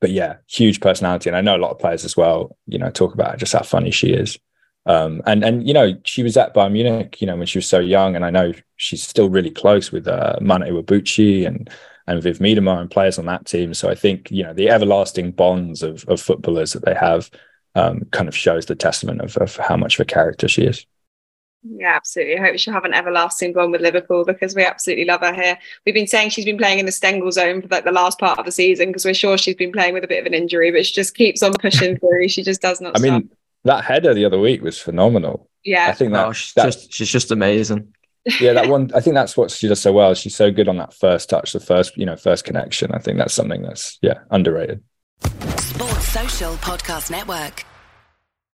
[0.00, 2.56] but yeah, huge personality, and I know a lot of players as well.
[2.66, 4.38] You know, talk about just how funny she is.
[4.86, 7.20] Um, and and you know, she was at Bayern Munich.
[7.20, 10.08] You know, when she was so young, and I know she's still really close with
[10.08, 11.70] uh, Mana Iwabuchi and
[12.06, 13.74] and Viv Miedema and players on that team.
[13.74, 17.30] So I think you know the everlasting bonds of of footballers that they have
[17.74, 20.86] um, kind of shows the testament of, of how much of a character she is.
[21.68, 22.38] Yeah, absolutely.
[22.38, 25.58] I hope she'll have an everlasting bond with Liverpool because we absolutely love her here.
[25.84, 28.38] We've been saying she's been playing in the Stengel zone for like the last part
[28.38, 30.70] of the season because we're sure she's been playing with a bit of an injury,
[30.70, 32.28] but she just keeps on pushing through.
[32.28, 32.96] She just does not.
[32.96, 33.12] I stop.
[33.12, 33.30] mean,
[33.64, 35.48] that header the other week was phenomenal.
[35.64, 37.92] Yeah, I think that, oh, she's just she's just amazing.
[38.40, 38.90] yeah, that one.
[38.94, 40.14] I think that's what she does so well.
[40.14, 42.92] She's so good on that first touch, the first you know first connection.
[42.92, 44.82] I think that's something that's yeah underrated.
[45.58, 47.64] Sports Social Podcast Network.